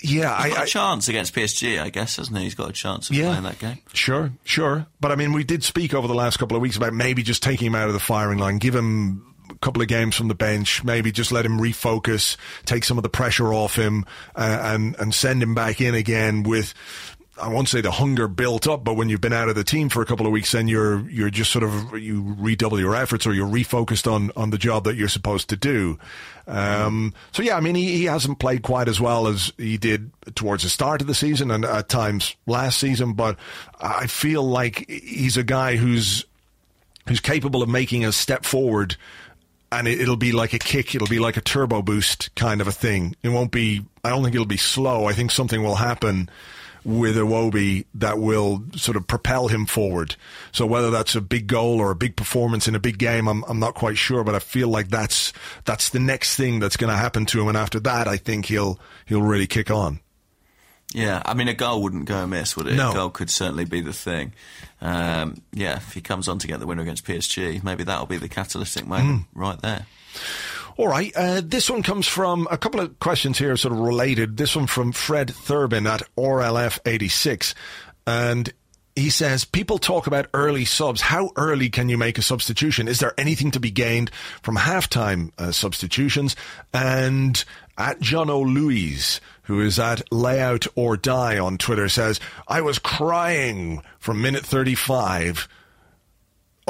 [0.04, 2.44] yeah, He's I, got a I, chance against PSG, I guess, hasn't he?
[2.44, 3.28] He's got a chance of Yeah.
[3.28, 3.78] playing that game.
[3.94, 4.86] Sure, sure.
[5.00, 7.42] But I mean, we did speak over the last couple of weeks about maybe just
[7.42, 9.31] taking him out of the firing line, give him
[9.62, 12.36] couple of games from the bench, maybe just let him refocus,
[12.66, 14.04] take some of the pressure off him,
[14.36, 16.74] uh, and and send him back in again with.
[17.40, 19.88] I won't say the hunger built up, but when you've been out of the team
[19.88, 23.26] for a couple of weeks, then you're you're just sort of you redouble your efforts
[23.26, 25.98] or you're refocused on on the job that you're supposed to do.
[26.46, 30.10] Um, so yeah, I mean he, he hasn't played quite as well as he did
[30.34, 33.38] towards the start of the season and at times last season, but
[33.80, 36.26] I feel like he's a guy who's
[37.08, 38.96] who's capable of making a step forward
[39.72, 42.68] and it, it'll be like a kick, it'll be like a turbo boost kind of
[42.68, 43.16] a thing.
[43.22, 45.06] It won't be, I don't think it'll be slow.
[45.06, 46.30] I think something will happen
[46.84, 50.16] with Iwobi that will sort of propel him forward.
[50.50, 53.44] So whether that's a big goal or a big performance in a big game, I'm,
[53.44, 55.32] I'm not quite sure, but I feel like that's,
[55.64, 57.48] that's the next thing that's going to happen to him.
[57.48, 60.00] And after that, I think he'll, he'll really kick on.
[60.92, 62.74] Yeah, I mean, a goal wouldn't go amiss, would it?
[62.74, 62.90] No.
[62.90, 64.34] A goal could certainly be the thing.
[64.82, 68.16] Um, yeah, if he comes on to get the winner against PSG, maybe that'll be
[68.16, 69.86] the catalytic moment right there.
[70.76, 71.12] All right.
[71.14, 74.36] Uh, this one comes from a couple of questions here, sort of related.
[74.36, 77.54] This one from Fred Thurbin at RLF86.
[78.06, 78.52] And
[78.94, 81.00] he says people talk about early subs.
[81.00, 82.88] How early can you make a substitution?
[82.88, 84.10] Is there anything to be gained
[84.42, 86.36] from halftime uh, substitutions?
[86.72, 87.42] And
[87.78, 93.82] at John O'Louise, who is at Layout or Die on Twitter, says, I was crying
[93.98, 95.48] from minute 35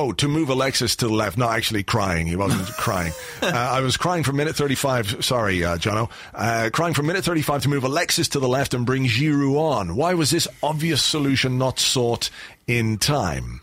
[0.02, 1.38] Oh, to move Alexis to the left.
[1.38, 2.26] Not actually crying.
[2.26, 3.12] He wasn't crying.
[3.40, 5.24] Uh, I was crying from minute 35.
[5.24, 6.10] Sorry, uh, Jono.
[6.34, 9.94] Uh, crying from minute 35 to move Alexis to the left and bring Giroud on.
[9.94, 12.30] Why was this obvious solution not sought
[12.66, 13.60] in time?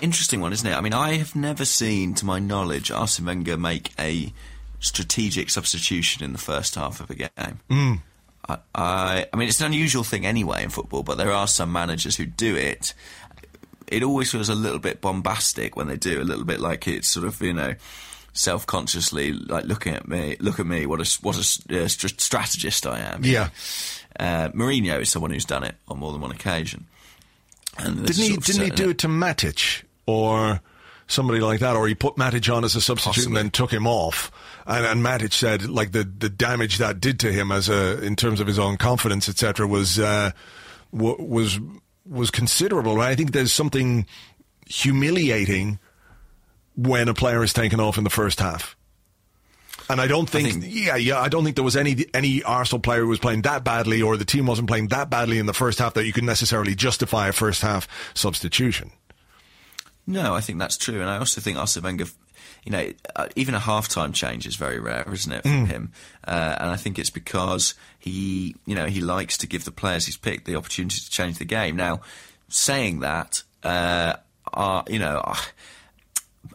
[0.00, 0.74] Interesting one, isn't it?
[0.74, 4.32] I mean, I have never seen, to my knowledge, Arsene Wenger make a
[4.80, 7.60] strategic substitution in the first half of a game.
[7.68, 8.00] Mm.
[8.48, 11.70] I, I, I mean, it's an unusual thing anyway in football, but there are some
[11.70, 12.94] managers who do it
[13.92, 17.08] it always feels a little bit bombastic when they do, a little bit like it's
[17.08, 17.74] sort of, you know,
[18.32, 23.00] self-consciously like looking at me, look at me, what a what a uh, strategist I
[23.00, 23.24] am.
[23.24, 23.50] Yeah.
[24.18, 26.86] Uh, Mourinho is someone who's done it on more than one occasion.
[27.78, 28.36] And didn't he?
[28.36, 30.60] Didn't he do it to Matic or
[31.06, 33.38] somebody like that, or he put Matic on as a substitute Possibly.
[33.38, 34.30] and then took him off?
[34.66, 38.16] And, and Matic said like the the damage that did to him as a in
[38.16, 40.32] terms of his own confidence, etc., was uh,
[40.94, 41.58] w- was
[42.08, 43.00] was considerable.
[43.00, 44.06] I think there's something
[44.66, 45.78] humiliating
[46.76, 48.76] when a player is taken off in the first half.
[49.88, 52.42] And I don't think, I think, yeah, yeah, I don't think there was any any
[52.42, 55.46] Arsenal player who was playing that badly, or the team wasn't playing that badly in
[55.46, 58.92] the first half that you could necessarily justify a first half substitution.
[60.06, 62.06] No, I think that's true, and I also think Arsene Wenger
[62.64, 65.68] you know, uh, even a halftime change is very rare, isn't it, from mm.
[65.68, 65.92] him?
[66.24, 70.06] Uh, and I think it's because he, you know, he likes to give the players
[70.06, 71.76] he's picked the opportunity to change the game.
[71.76, 72.02] Now,
[72.48, 74.14] saying that, uh,
[74.52, 75.22] are, you know,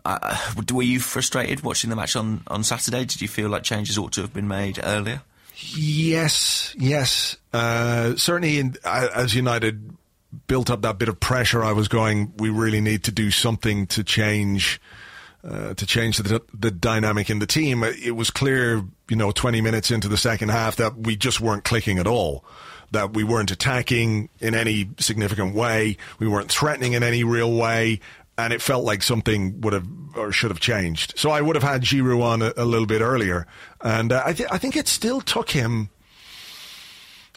[0.06, 0.38] uh, uh,
[0.72, 3.04] were you frustrated watching the match on, on Saturday?
[3.04, 5.22] Did you feel like changes ought to have been made earlier?
[5.56, 7.36] Yes, yes.
[7.52, 9.98] Uh, certainly, in, as United
[10.46, 13.88] built up that bit of pressure, I was going, we really need to do something
[13.88, 14.80] to change
[15.50, 17.84] uh, to change the, the dynamic in the team.
[17.84, 21.64] It was clear, you know, 20 minutes into the second half that we just weren't
[21.64, 22.44] clicking at all.
[22.92, 25.98] That we weren't attacking in any significant way.
[26.20, 28.00] We weren't threatening in any real way.
[28.38, 31.18] And it felt like something would have or should have changed.
[31.18, 33.48] So I would have had Giroud on a, a little bit earlier.
[33.82, 35.90] And uh, I, th- I think it still took him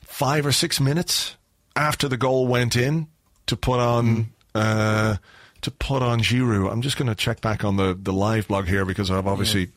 [0.03, 1.37] five or six minutes
[1.75, 3.09] after the goal went in
[3.47, 4.07] to put on.
[4.07, 4.27] Mm.
[4.55, 5.17] Uh,
[5.63, 6.71] to put on Giroud.
[6.71, 9.71] I'm just going to check back on the, the live blog here because I've obviously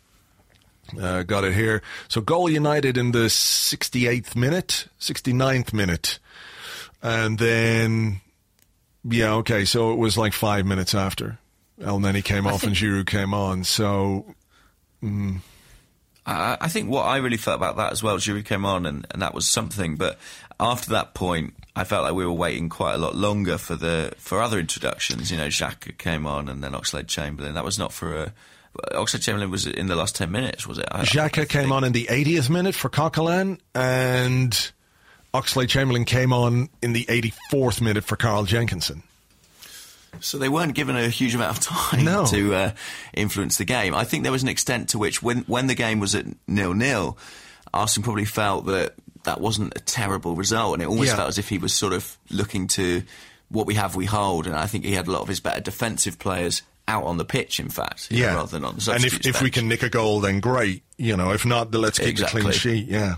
[0.94, 1.06] yeah.
[1.06, 1.82] uh, got it here.
[2.08, 6.20] So goal United in the 68th minute, 69th minute.
[7.02, 8.22] And then,
[9.04, 11.38] yeah, okay, so it was like five minutes after
[11.80, 13.64] Elneny came I off and Giroud came on.
[13.64, 14.36] So...
[15.02, 15.42] Mm.
[16.26, 19.22] I think what I really felt about that as well, Giroud came on and, and
[19.22, 19.98] that was something.
[19.98, 20.18] But
[20.60, 24.14] after that point, I felt like we were waiting quite a lot longer for the
[24.18, 25.32] for other introductions.
[25.32, 27.56] You know, Xhaka came on, and then Oxlade Chamberlain.
[27.56, 28.34] That was not for a.
[28.92, 30.88] Oxlade Chamberlain was in the last ten minutes, was it?
[30.92, 34.72] I, Xhaka came on in the 80th minute for Coquelin, and
[35.34, 39.04] Oxlade Chamberlain came on in the 84th minute for Carl Jenkinson.
[40.20, 42.26] So they weren't given a huge amount of time no.
[42.28, 42.72] to uh,
[43.14, 43.96] influence the game.
[43.96, 46.74] I think there was an extent to which, when when the game was at nil
[46.74, 47.18] nil,
[47.74, 48.94] Arsenal probably felt that
[49.24, 51.16] that wasn't a terrible result, and it almost yeah.
[51.16, 53.04] felt as if he was sort of looking to
[53.50, 54.48] what we have, we hold.
[54.48, 57.26] And I think he had a lot of his better defensive players out on the
[57.26, 59.84] pitch, in fact, yeah, know, rather than on the And if, if we can nick
[59.84, 60.84] a goal, then great.
[60.98, 62.42] You know, if not, then let's keep exactly.
[62.42, 62.88] a clean sheet.
[62.88, 63.16] Yeah,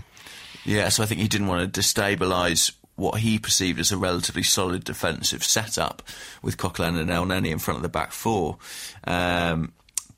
[0.64, 0.88] yeah.
[0.88, 4.82] So I think he didn't want to destabilise what he perceived as a relatively solid
[4.82, 6.02] defensive setup
[6.42, 8.58] with Coquelin and Elneny in front of the back four.
[9.04, 9.72] Um,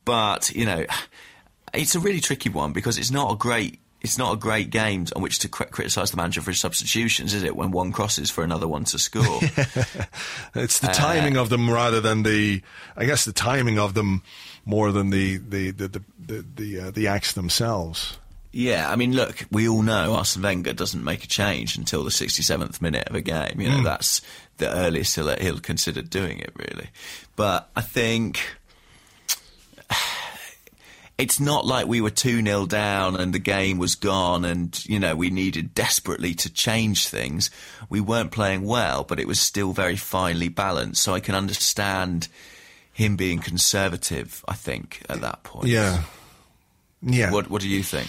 [0.05, 0.87] but you know,
[1.75, 5.07] it's a really tricky one because it's not a great it's not a great game
[5.17, 7.57] on which to criticise the manager for his substitutions, is it?
[7.57, 9.25] When one crosses for another one to score,
[10.55, 12.63] it's the timing uh, of them rather than the.
[12.97, 14.23] I guess the timing of them
[14.65, 18.19] more than the the the the the, the, uh, the acts themselves.
[18.51, 22.11] Yeah, I mean, look, we all know Arsene Wenger doesn't make a change until the
[22.11, 23.61] 67th minute of a game.
[23.61, 23.85] You know, mm.
[23.85, 24.23] that's
[24.57, 26.89] the earliest he'll, he'll consider doing it, really.
[27.37, 28.41] But I think
[31.19, 34.99] it's not like we were 2 0 down and the game was gone and, you
[34.99, 37.51] know, we needed desperately to change things.
[37.91, 41.03] We weren't playing well, but it was still very finely balanced.
[41.03, 42.29] So I can understand
[42.95, 45.69] him being conservative, I think, at that point.
[45.69, 46.05] Yeah.
[47.03, 47.31] Yeah.
[47.31, 48.09] What, what do you think?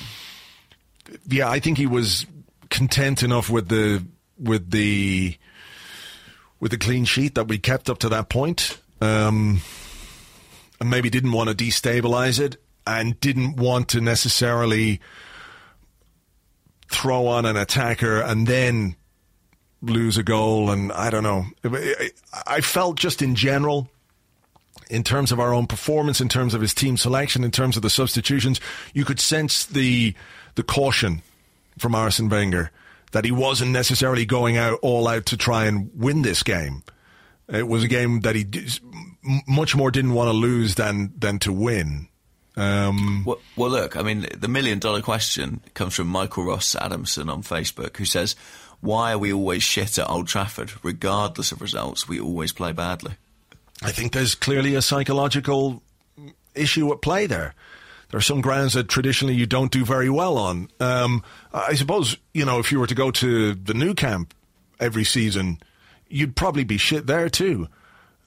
[1.27, 2.25] Yeah, I think he was
[2.69, 4.05] content enough with the,
[4.37, 5.37] with the,
[6.59, 8.79] with the clean sheet that we kept up to that point.
[9.01, 9.61] Um,
[10.79, 12.57] and maybe didn't want to destabilize it
[12.87, 14.99] and didn't want to necessarily
[16.91, 18.95] throw on an attacker and then
[19.81, 21.45] lose a goal, and I don't know.
[22.45, 23.89] I felt just in general
[24.89, 27.83] in terms of our own performance, in terms of his team selection, in terms of
[27.83, 28.59] the substitutions,
[28.93, 30.13] you could sense the
[30.55, 31.21] the caution
[31.77, 32.71] from Arsene Wenger
[33.11, 36.83] that he wasn't necessarily going out all out to try and win this game.
[37.47, 38.45] It was a game that he
[39.47, 42.07] much more didn't want to lose than than to win.
[42.55, 47.29] Um, well, well, look, I mean, the million dollar question comes from Michael Ross Adamson
[47.29, 48.35] on Facebook, who says,
[48.81, 52.07] "Why are we always shit at Old Trafford, regardless of results?
[52.07, 53.13] We always play badly."
[53.81, 55.81] I think there's clearly a psychological
[56.53, 57.53] issue at play there.
[58.09, 60.69] There are some grounds that traditionally you don't do very well on.
[60.79, 61.23] Um,
[61.53, 64.33] I suppose you know if you were to go to the Nou Camp
[64.79, 65.59] every season,
[66.07, 67.67] you'd probably be shit there too.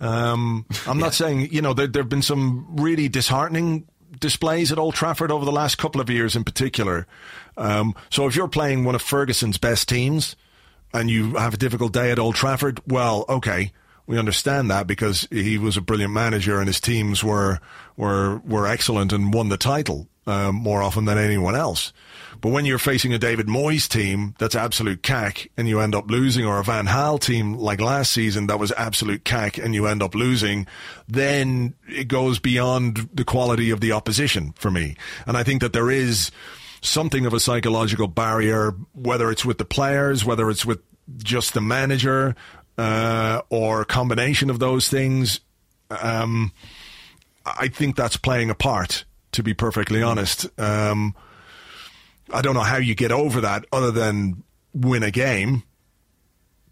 [0.01, 1.05] Um, I'm yeah.
[1.05, 3.87] not saying you know there have been some really disheartening
[4.21, 7.07] displays at Old Trafford over the last couple of years in particular.
[7.57, 10.37] Um, so if you're playing one of Ferguson's best teams
[10.95, 13.73] and you have a difficult day at Old Trafford, well, okay,
[14.07, 17.61] we understand that because he was a brilliant manager and his teams were
[17.97, 21.93] were were excellent and won the title um, more often than anyone else.
[22.41, 26.11] But when you're facing a David Moyes team that's absolute cack and you end up
[26.11, 29.87] losing, or a Van Gaal team like last season that was absolute cack and you
[29.87, 30.67] end up losing,
[31.07, 34.97] then it goes beyond the quality of the opposition for me.
[35.27, 36.33] And I think that there is
[36.81, 40.81] something of a psychological barrier, whether it's with the players, whether it's with
[41.19, 42.35] just the manager,
[42.79, 45.41] uh, or a combination of those things.
[45.91, 46.53] Um,
[47.45, 50.47] I think that's playing a part, to be perfectly honest.
[50.59, 51.15] Um,
[52.33, 54.43] I don't know how you get over that other than
[54.75, 55.65] win a game.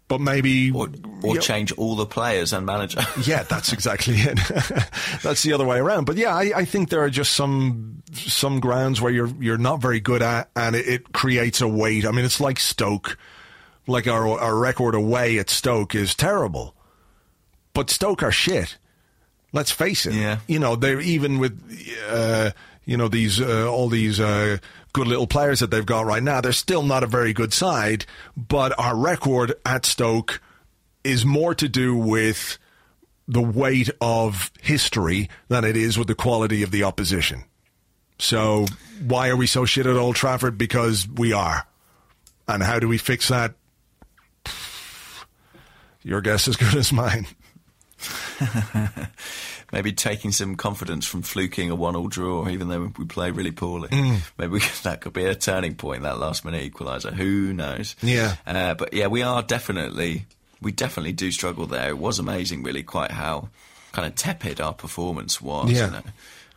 [0.07, 0.89] But maybe or,
[1.23, 2.99] or change all the players and manager.
[3.23, 4.37] yeah, that's exactly it.
[5.23, 6.03] that's the other way around.
[6.03, 9.81] But yeah, I, I, think there are just some some grounds where you're you're not
[9.81, 12.05] very good at, and it, it creates a weight.
[12.05, 13.17] I mean, it's like Stoke
[13.91, 16.75] like our our record away at Stoke is terrible,
[17.73, 18.77] but Stoke are shit.
[19.53, 20.13] Let's face it.
[20.13, 20.39] Yeah.
[20.47, 21.59] You know they're even with
[22.09, 22.51] uh,
[22.85, 24.57] you know these uh, all these uh,
[24.93, 26.41] good little players that they've got right now.
[26.41, 30.41] They're still not a very good side, but our record at Stoke
[31.03, 32.57] is more to do with
[33.27, 37.43] the weight of history than it is with the quality of the opposition.
[38.19, 38.67] So
[39.05, 40.57] why are we so shit at Old Trafford?
[40.57, 41.65] Because we are.
[42.47, 43.55] And how do we fix that?
[46.03, 47.27] Your guess is good as mine.
[49.71, 53.89] Maybe taking some confidence from fluking a one-all draw, even though we play really poorly.
[53.89, 54.19] Mm.
[54.37, 56.03] Maybe that could be a turning point.
[56.03, 57.13] That last-minute equaliser.
[57.13, 57.95] Who knows?
[58.01, 58.35] Yeah.
[58.45, 60.25] Uh, but yeah, we are definitely
[60.61, 61.89] we definitely do struggle there.
[61.89, 63.49] It was amazing, really, quite how
[63.91, 65.71] kind of tepid our performance was.
[65.71, 65.85] Yeah.
[65.85, 66.01] You know?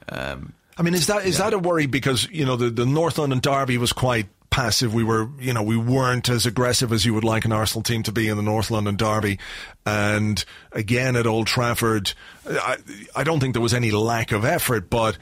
[0.09, 1.45] um, I mean, is that is yeah.
[1.45, 4.95] that a worry because you know the the North London derby was quite passive.
[4.95, 8.05] We were, you know, we weren't as aggressive as you would like an Arsenal team
[8.05, 9.41] to be in the North London derby.
[9.85, 12.13] And again at Old Trafford,
[12.47, 12.77] I,
[13.17, 15.19] I don't think there was any lack of effort, but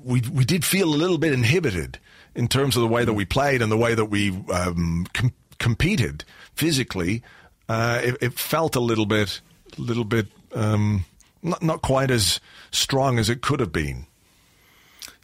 [0.00, 1.98] we we did feel a little bit inhibited
[2.36, 5.34] in terms of the way that we played and the way that we um, com-
[5.58, 6.22] competed
[6.54, 7.24] physically.
[7.68, 9.40] Uh, it, it, felt a little bit,
[9.76, 11.04] little bit, um,
[11.42, 12.38] not not quite as
[12.70, 14.06] strong as it could have been.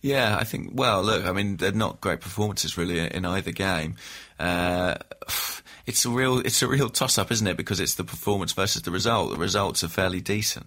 [0.04, 0.72] Yeah, I think.
[0.74, 3.96] Well, look, I mean, they're not great performances really in either game.
[4.38, 4.96] Uh,
[5.86, 7.56] it's a real, it's a real toss-up, isn't it?
[7.56, 9.30] Because it's the performance versus the result.
[9.30, 10.66] The results are fairly decent.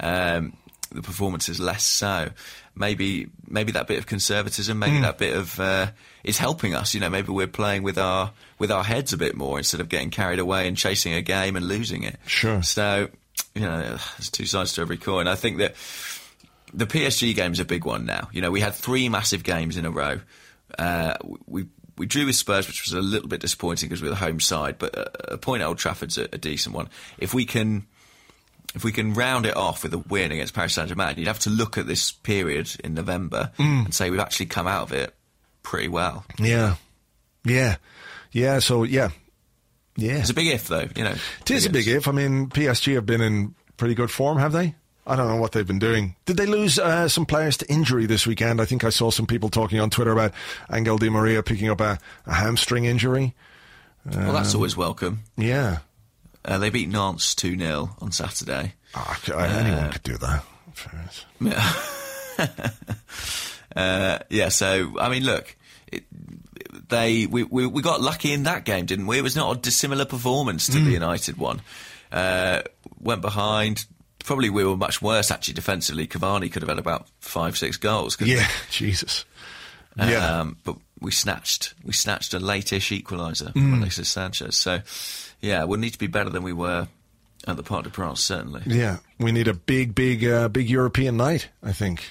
[0.00, 0.56] Um,
[0.90, 2.30] the performance is less so.
[2.74, 5.02] Maybe, maybe that bit of conservatism, maybe mm.
[5.02, 5.88] that bit of uh,
[6.24, 6.94] is helping us.
[6.94, 9.90] You know, maybe we're playing with our with our heads a bit more instead of
[9.90, 12.16] getting carried away and chasing a game and losing it.
[12.24, 12.62] Sure.
[12.62, 13.10] So,
[13.54, 15.28] you know, there's two sides to every coin.
[15.28, 15.74] I think that
[16.72, 18.28] the PSG game's a big one now.
[18.32, 20.20] You know, we had three massive games in a row.
[20.78, 21.14] Uh,
[21.46, 21.66] we
[21.96, 24.40] we drew with Spurs, which was a little bit disappointing because we were the home
[24.40, 26.88] side, but a, a point at Old Trafford's a, a, decent one.
[27.18, 27.86] If we can.
[28.74, 31.38] If we can round it off with a win against Paris Saint Germain, you'd have
[31.40, 33.86] to look at this period in November mm.
[33.86, 35.14] and say we've actually come out of it
[35.62, 36.26] pretty well.
[36.38, 36.74] Yeah,
[37.46, 37.76] yeah,
[38.30, 38.58] yeah.
[38.58, 39.08] So yeah,
[39.96, 40.18] yeah.
[40.18, 40.86] It's a big if, though.
[40.94, 42.08] You know, it is a big if.
[42.08, 44.74] I mean, PSG have been in pretty good form, have they?
[45.08, 46.14] I don't know what they've been doing.
[46.26, 48.60] Did they lose uh, some players to injury this weekend?
[48.60, 50.32] I think I saw some people talking on Twitter about
[50.70, 53.34] Angel Di Maria picking up a, a hamstring injury.
[54.04, 55.20] Well, that's always welcome.
[55.36, 55.78] Yeah.
[56.44, 58.74] Uh, they beat Nantes 2 0 on Saturday.
[58.94, 60.44] Oh, anyone uh, could do that.
[61.40, 61.72] Yeah.
[63.76, 65.56] uh, yeah, so, I mean, look,
[65.90, 66.04] it,
[66.88, 69.18] they we, we, we got lucky in that game, didn't we?
[69.18, 70.84] It was not a dissimilar performance to mm.
[70.84, 71.60] the United one.
[72.10, 72.62] Uh,
[73.00, 73.86] went behind,
[74.28, 76.06] probably we were much worse actually defensively.
[76.06, 78.16] Cavani could have had about five, six goals.
[78.20, 78.44] Yeah, we?
[78.70, 79.24] Jesus.
[79.96, 80.40] Yeah.
[80.40, 83.78] Um, but we snatched we snatched a late-ish equaliser Mm.
[83.78, 84.56] Alexis Sanchez.
[84.56, 84.80] So,
[85.40, 86.86] yeah, we'll need to be better than we were
[87.46, 88.62] at the Parc de France, certainly.
[88.66, 91.48] Yeah, we need a big, big, uh, big European night.
[91.62, 92.04] I think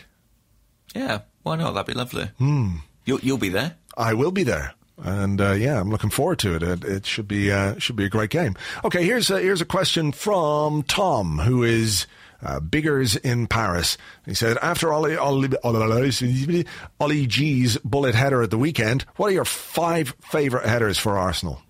[0.96, 1.74] Yeah, why not?
[1.74, 2.26] That'd be lovely.
[2.40, 2.78] Hmm.
[3.06, 3.76] You'll, you'll be there.
[3.98, 6.64] I will be there, and uh, yeah, I'm looking forward to it.
[6.64, 8.56] It, it should be uh, should be a great game.
[8.84, 12.08] Okay, here's a, here's a question from Tom, who is.
[12.40, 13.98] Uh, Biggers in Paris.
[14.24, 16.66] He said, after Ollie, Ollie, Ollie,
[17.00, 21.64] Ollie G's bullet header at the weekend, what are your five favourite headers for Arsenal?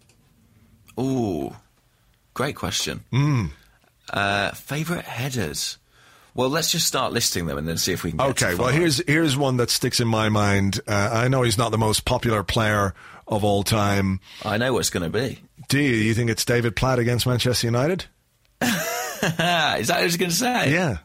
[1.00, 1.56] Ooh,
[2.34, 3.06] great question.
[4.10, 5.78] Uh, favorite headers.
[6.34, 8.18] Well, let's just start listing them and then see if we can.
[8.18, 10.80] Get Okay, well here's here's one that sticks in my mind.
[10.88, 12.94] Uh, I know he's not the most popular player
[13.28, 14.20] of all time.
[14.44, 15.40] I know what's going to be.
[15.70, 15.96] Do you?
[15.96, 18.06] You think it's David Platt against Manchester United?
[18.62, 18.70] Is
[19.22, 20.72] that what I was going to say?
[20.72, 20.98] Yeah.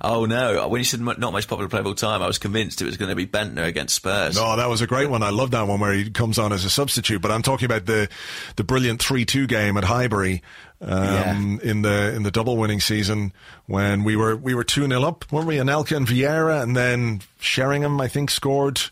[0.00, 0.68] Oh no!
[0.68, 2.98] When you said not most popular player of all time, I was convinced it was
[2.98, 4.36] going to be Bendtner against Spurs.
[4.36, 5.22] No, that was a great one.
[5.22, 7.22] I love that one where he comes on as a substitute.
[7.22, 8.10] But I'm talking about the
[8.56, 10.42] the brilliant three two game at Highbury
[10.82, 13.32] um, in the in the double winning season
[13.64, 15.56] when we were we were two 0 up, weren't we?
[15.56, 18.82] Anelka and Vieira, and then Sheringham, I think, scored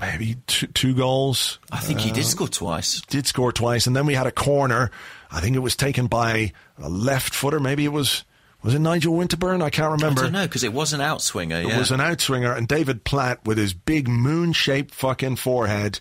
[0.00, 1.58] maybe two, two goals.
[1.72, 3.00] I think he did score twice.
[3.08, 4.90] Did score twice, and then we had a corner.
[5.30, 7.60] I think it was taken by a left footer.
[7.60, 8.24] Maybe it was
[8.62, 9.62] was it Nigel Winterburn?
[9.62, 10.20] I can't remember.
[10.20, 11.62] I don't know because it was an outswinger.
[11.62, 11.78] It Yeah.
[11.78, 16.00] was an outswinger, and David Platt with his big moon-shaped fucking forehead.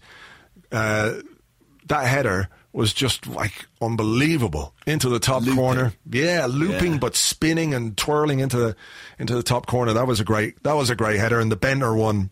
[0.71, 1.15] Uh,
[1.87, 5.93] that header was just like unbelievable into the top corner.
[6.09, 6.97] Yeah, looping Yeah.
[6.99, 8.75] but spinning and twirling into the
[9.19, 9.93] into the top corner.
[9.93, 10.61] That was a great.
[10.63, 12.29] That was a great header, and the Bendtner one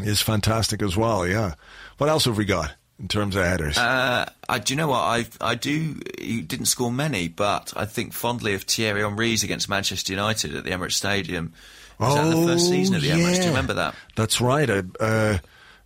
[0.00, 1.26] is fantastic as well.
[1.26, 1.54] Yeah.
[1.98, 3.76] What else have we got in terms of headers?
[3.78, 6.00] Uh, I, do you know what I I do?
[6.18, 10.64] He didn't score many, but I think fondly of Thierry Henry's against Manchester United at
[10.64, 11.52] the Emirates Stadium.
[11.98, 13.16] Was that the first season of the Emirates?
[13.16, 13.42] Do Oh, yeah.
[13.42, 13.94] you remember that?
[14.16, 14.68] That's right.
[14.68, 15.38] A, uh,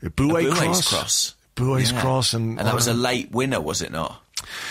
[0.02, 0.88] a Eboué cross.
[0.88, 1.34] cross.
[1.56, 2.00] Eboué's Yeah.
[2.00, 4.22] cross, and, and that was a late winner, was it not?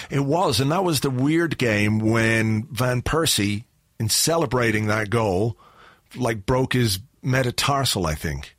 [0.09, 3.65] It was, and that was the weird game when Van Persie,
[3.99, 5.57] in celebrating that goal,
[6.15, 8.55] like broke his metatarsal, I think,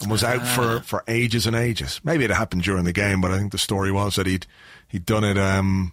[0.00, 0.44] and was out Ah.
[0.44, 2.00] for, for ages and ages.
[2.04, 4.46] Maybe it happened during the game, but I think the story was that he'd
[4.88, 5.36] he'd done it.
[5.38, 5.92] Um,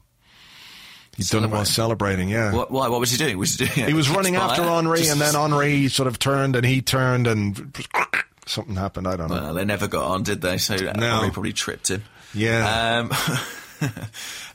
[1.17, 2.29] he'd done it while celebrating.
[2.29, 2.87] Yeah, What, why?
[2.87, 3.37] What was he doing?
[3.37, 3.87] Was he doing?
[3.87, 7.75] he was running after Henry, and then Henry sort of turned, and he turned, and
[8.45, 9.07] something happened.
[9.07, 9.35] I don't know.
[9.41, 10.57] Well, they never got on, did they?
[10.57, 10.91] So No.
[11.15, 12.03] Henry probably tripped him.
[12.33, 12.99] Yeah.
[13.09, 13.11] Um,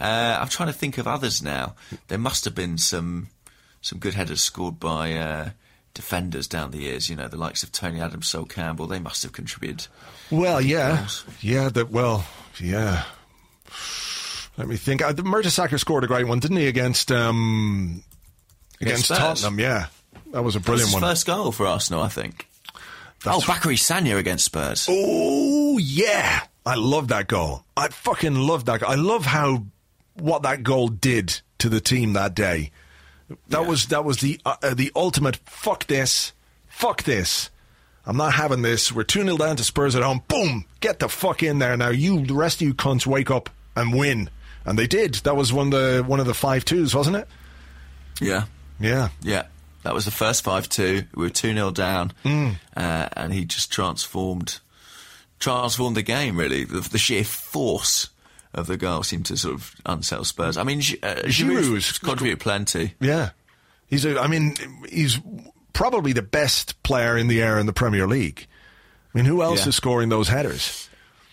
[0.01, 1.75] uh, I'm trying to think of others now.
[2.09, 3.29] There must have been some
[3.81, 5.51] some good headers scored by uh,
[5.95, 7.09] defenders down the years.
[7.11, 8.87] You know, the likes of Tony Adams, Sol Campbell.
[8.87, 9.87] They must have contributed.
[10.31, 11.25] Well, yeah, goals.
[11.41, 11.69] yeah.
[11.69, 12.27] That well,
[12.61, 13.05] yeah.
[14.57, 15.03] Let me think.
[15.03, 18.03] Uh, the Mertesacker scored a great one, didn't he, against um,
[18.81, 19.09] against.
[19.09, 19.59] Tottenham?
[19.59, 19.87] Yeah,
[20.33, 21.03] that was a That was brilliant his one.
[21.03, 22.47] first goal for Arsenal, I think.
[23.25, 24.87] That's- oh, Bakary Sagna against Spurs.
[24.89, 27.65] Oh yeah, I love that goal.
[27.77, 28.81] I fucking love that.
[28.81, 28.91] Goal.
[28.91, 29.65] I love how
[30.15, 32.71] what that goal did to the team that day.
[33.49, 33.69] That Yeah.
[33.69, 35.37] was that was the uh, uh, the ultimate.
[35.47, 36.33] Fuck this.
[36.69, 37.51] Fuck this.
[38.07, 38.91] I'm not having this.
[38.91, 40.23] We're 2 0 down to Spurs at home.
[40.27, 40.65] Boom!
[40.81, 41.91] Get the fuck in there now.
[41.91, 44.31] You, the rest of you cunts, wake up and win.
[44.65, 45.15] And they did.
[45.17, 47.29] That was one of the one of the five twos, wasn't it?
[48.21, 48.45] Yeah,
[48.79, 49.09] Yeah.
[49.23, 49.45] yeah.
[49.83, 51.05] That was the first 5 2.
[51.15, 52.13] We were 2 0 down.
[52.25, 52.57] Mm.
[52.77, 54.61] Uh, and he just transformed
[55.39, 56.65] transformed the game, really.
[56.65, 58.11] The, the sheer force
[58.55, 60.57] of the goal seemed to sort of unsettle Spurs.
[60.57, 62.95] I mean, uh, Giroud Giroud contributed plenty.
[63.01, 63.31] Yeah.
[63.87, 64.55] He's a, I mean,
[64.89, 65.19] he's
[65.73, 68.47] probably the best player in the air in the Premier League.
[69.15, 69.69] I mean, who else Yeah.
[69.71, 70.89] is scoring those headers?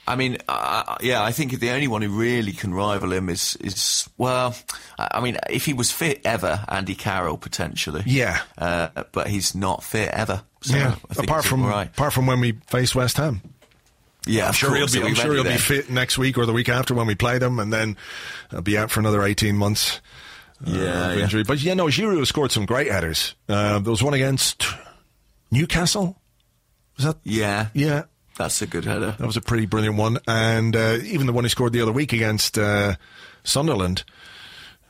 [0.10, 3.58] I mean, uh, yeah, I think the only one who really can rival him is,
[3.60, 4.56] is well,
[4.98, 8.04] I mean, if he was fit ever, Andy Carroll potentially.
[8.06, 8.40] Yeah.
[8.58, 10.44] Uh, but he's not fit ever.
[10.62, 10.96] So yeah.
[11.10, 11.88] I think Apart from right.
[11.90, 13.42] apart from when we face West Ham.
[14.28, 15.10] Yeah, I'm sure course, he'll be.
[15.10, 17.60] I'm sure he'll be fit next week or the week after when we play them,
[17.60, 17.98] and then
[18.52, 20.00] he'll be out for another 18 months.
[20.66, 21.24] uh, Yeah, of yeah.
[21.24, 21.44] injury.
[21.44, 23.36] But yeah, no, Giroud scored some great headers.
[23.50, 24.66] Uh, there was one against
[25.52, 26.20] Newcastle.
[26.98, 27.18] Was that?
[27.24, 28.04] Yeah, Yeah,
[28.38, 29.16] that's a good header.
[29.18, 31.92] that was a pretty brilliant one, and uh, even the one he scored the other
[31.92, 32.96] week against uh,
[33.44, 34.04] Sunderland.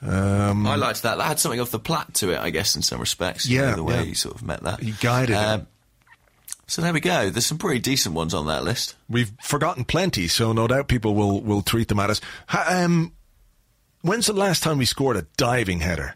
[0.01, 1.17] Um, I liked that.
[1.17, 3.47] That had something of the Platt to it, I guess, in some respects.
[3.47, 4.03] Yeah, the way yeah.
[4.03, 4.79] he sort of met that.
[4.79, 5.39] He guided it.
[5.39, 5.67] Um,
[6.69, 7.29] So there we go.
[7.29, 8.95] There's some pretty decent ones on that list.
[9.09, 12.19] We've forgotten plenty, so no doubt people will, will tweet them at us.
[12.69, 13.13] Um,
[14.01, 16.15] when's the last time we scored a diving header?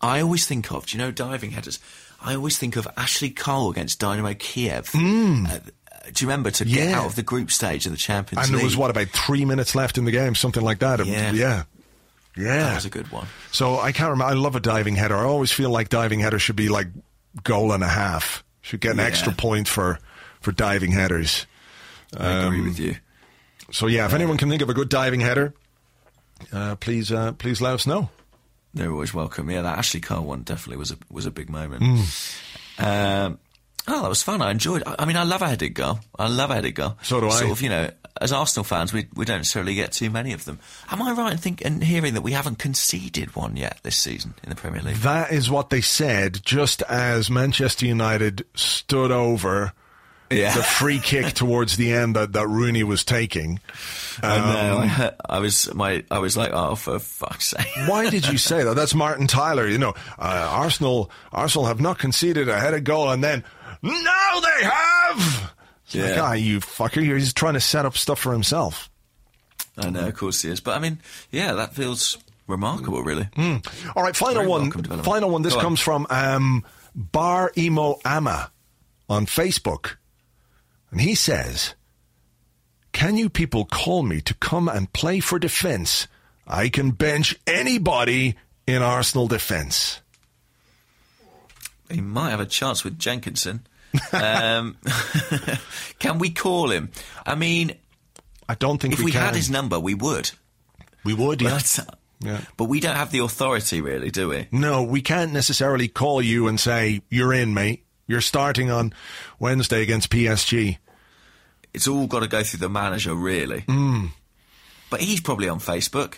[0.00, 1.78] I always think of, do you know, diving headers?
[2.22, 4.90] I always think of Ashley Cole against Dynamo Kiev.
[4.94, 6.94] Uh, do you remember to get Hmm.
[6.94, 8.60] Out of the group stage of the Champions And League?
[8.60, 11.04] there was, what, about three minutes left in the game, something like that.
[11.04, 11.32] Yeah.
[11.32, 11.62] Yeah.
[12.36, 12.56] Yeah.
[12.58, 13.26] That was a good one.
[13.52, 14.32] So I can't remember.
[14.32, 15.16] I love a diving header.
[15.16, 16.86] I always feel like diving header should be like
[17.42, 18.44] goal and a half.
[18.62, 19.04] Should get an Yeah.
[19.04, 19.98] extra point for
[20.40, 21.46] for diving headers.
[22.16, 22.96] I agree with you.
[23.72, 25.54] So yeah, if anyone can think of a good diving header,
[26.52, 28.10] uh, please uh, please let us know.
[28.74, 29.50] They're always welcome.
[29.50, 31.82] Yeah, that Ashley Cole one definitely was a was a big moment.
[31.82, 32.84] Hmm.
[32.84, 33.38] Um,
[33.88, 34.42] oh, that was fun.
[34.42, 34.82] I enjoyed.
[34.86, 36.00] I, I mean, I love a headed goal.
[36.18, 36.96] I love a headed goal.
[37.02, 37.30] So do I.
[37.30, 37.90] Sort of, you know,
[38.20, 40.58] as Arsenal fans, we we don't necessarily get too many of them.
[40.90, 44.34] Am I right in thinking and hearing that we haven't conceded one yet this season
[44.42, 44.96] in the Premier League?
[44.96, 49.72] That is what they said just as Manchester United stood over
[50.30, 50.54] Yeah.
[50.54, 53.60] the free kick towards the end that, that Rooney was taking.
[54.22, 54.36] I.
[54.36, 56.04] Um, I, I was my.
[56.10, 57.66] I was like, oh, for fuck's sake.
[57.86, 58.74] Why did you say that?
[58.74, 59.66] That's Martin Tyler.
[59.66, 63.44] You know, uh, Arsenal Arsenal have not conceded a headed goal, and then
[63.82, 65.52] now they have.
[65.86, 66.20] It's like, Yeah.
[66.22, 67.02] ah, you fucker!
[67.02, 68.88] He's trying to set up stuff for himself.
[69.76, 70.60] I know, of course he is.
[70.60, 71.00] But I mean,
[71.30, 73.28] yeah, that feels remarkable, really.
[73.96, 74.70] All right, final one.
[75.02, 75.42] Final one.
[75.42, 75.64] This Go on.
[75.64, 78.50] comes from um, Bar Emo Ama
[79.08, 79.96] on Facebook,
[80.90, 81.74] and he says,
[82.92, 86.06] "Can you people call me to come and play for defence?
[86.46, 88.36] I can bench anybody
[88.66, 90.00] in Arsenal defence."
[91.90, 93.66] He might have a chance with Jenkinson.
[94.12, 94.76] Um,
[95.98, 96.90] can we call him?
[97.26, 97.72] I mean,
[98.48, 100.30] I don't think if we, we, had his number, we would.
[101.04, 101.50] we would, yeah.
[101.50, 102.40] But, Yeah.
[102.56, 104.48] but we don't have the authority, really, do we?
[104.52, 107.84] No, we can't necessarily call you and say you're in, mate.
[108.06, 108.92] You're starting on
[109.38, 110.78] Wednesday against PSG.
[111.72, 113.60] It's all got to go through the manager, really.
[113.60, 114.06] Hmm.
[114.90, 116.16] But he's probably on Facebook.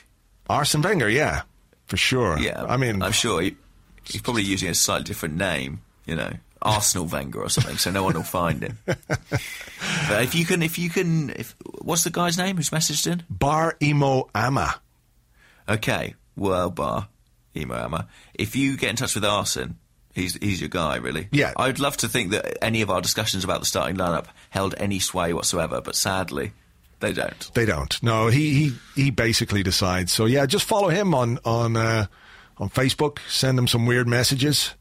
[0.48, 1.42] Arsene Wenger, yeah,
[1.86, 2.38] for sure.
[2.38, 3.56] Yeah, I mean, I'm sure he,
[4.04, 5.82] he's probably using a slightly different name.
[6.06, 6.32] You know,
[6.62, 8.78] Arsenal Wenger or something, so no one will find him.
[8.86, 13.22] but if you can, if you can, if what's the guy's name who's messaged in?
[13.28, 14.80] Bar Emo Ama.
[15.68, 17.08] Okay, well, bar
[17.56, 18.08] emo Emma.
[18.34, 19.76] If you get in touch with Arsene,
[20.14, 21.28] he's he's your guy, really.
[21.32, 21.52] Yeah.
[21.56, 24.98] I'd love to think that any of our discussions about the starting lineup held any
[24.98, 26.52] sway whatsoever, but sadly,
[27.00, 27.50] they don't.
[27.54, 28.02] They don't.
[28.02, 30.12] No, he he he basically decides.
[30.12, 32.06] So yeah, just follow him on on uh,
[32.58, 33.18] on Facebook.
[33.28, 34.74] Send him some weird messages,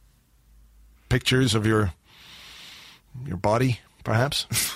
[1.11, 1.93] pictures of your
[3.27, 4.47] your body, perhaps.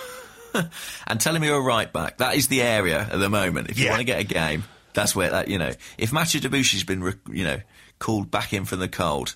[1.08, 2.20] And tell him you're a right back.
[2.20, 3.70] That is the area at the moment.
[3.70, 3.92] If you Yeah.
[3.92, 4.64] want to get a game,
[4.94, 5.74] that's where that you know.
[5.98, 7.60] If Mathieu Debuchy's been you know
[8.00, 9.36] called back in from the cold,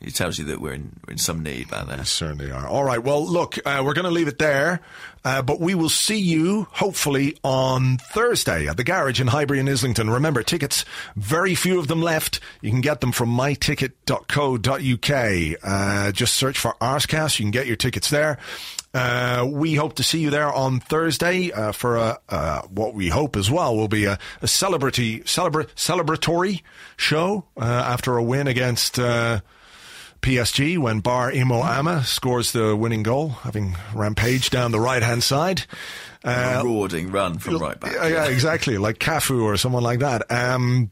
[0.00, 1.96] it tells you that we're in we're in some need back there.
[1.96, 2.68] We certainly are.
[2.68, 3.02] All right.
[3.02, 4.80] Well, look, uh, we're going to leave it there,
[5.24, 9.70] uh, but we will see you hopefully on Thursday at the garage in Highbury and
[9.70, 10.10] Islington.
[10.10, 10.84] Remember, tickets,
[11.16, 12.40] very few of them left.
[12.60, 15.56] You can get them from myticket.co.uk.
[15.62, 17.38] Uh, just search for Arsecast.
[17.38, 18.36] You can get your tickets there.
[18.92, 23.08] Uh, we hope to see you there on Thursday uh, for a, uh, what we
[23.08, 26.62] hope as well will be a, a celebrity, celebra- celebratory
[26.96, 28.98] show uh, after a win against.
[30.22, 35.02] Uh, PSG when Bar Imo Ama scores the winning goal, having rampaged down the right
[35.02, 35.64] hand side.
[36.24, 37.92] a marauding run from right back.
[37.92, 40.30] Yeah, yeah, exactly, like Cafu or someone like that.
[40.30, 40.90] Um,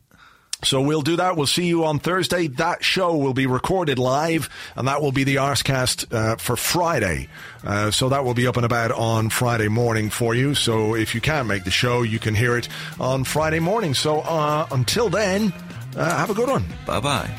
[0.63, 1.37] so we'll do that.
[1.37, 2.47] We'll see you on Thursday.
[2.47, 7.29] That show will be recorded live, and that will be the Arsecast uh, for Friday.
[7.63, 10.55] Uh, so that will be up and about on Friday morning for you.
[10.55, 12.69] So if you can't make the show, you can hear it
[12.99, 13.93] on Friday morning.
[13.93, 15.53] So uh, until then,
[15.97, 16.65] uh, have a good one.
[16.87, 17.31] Bye bye.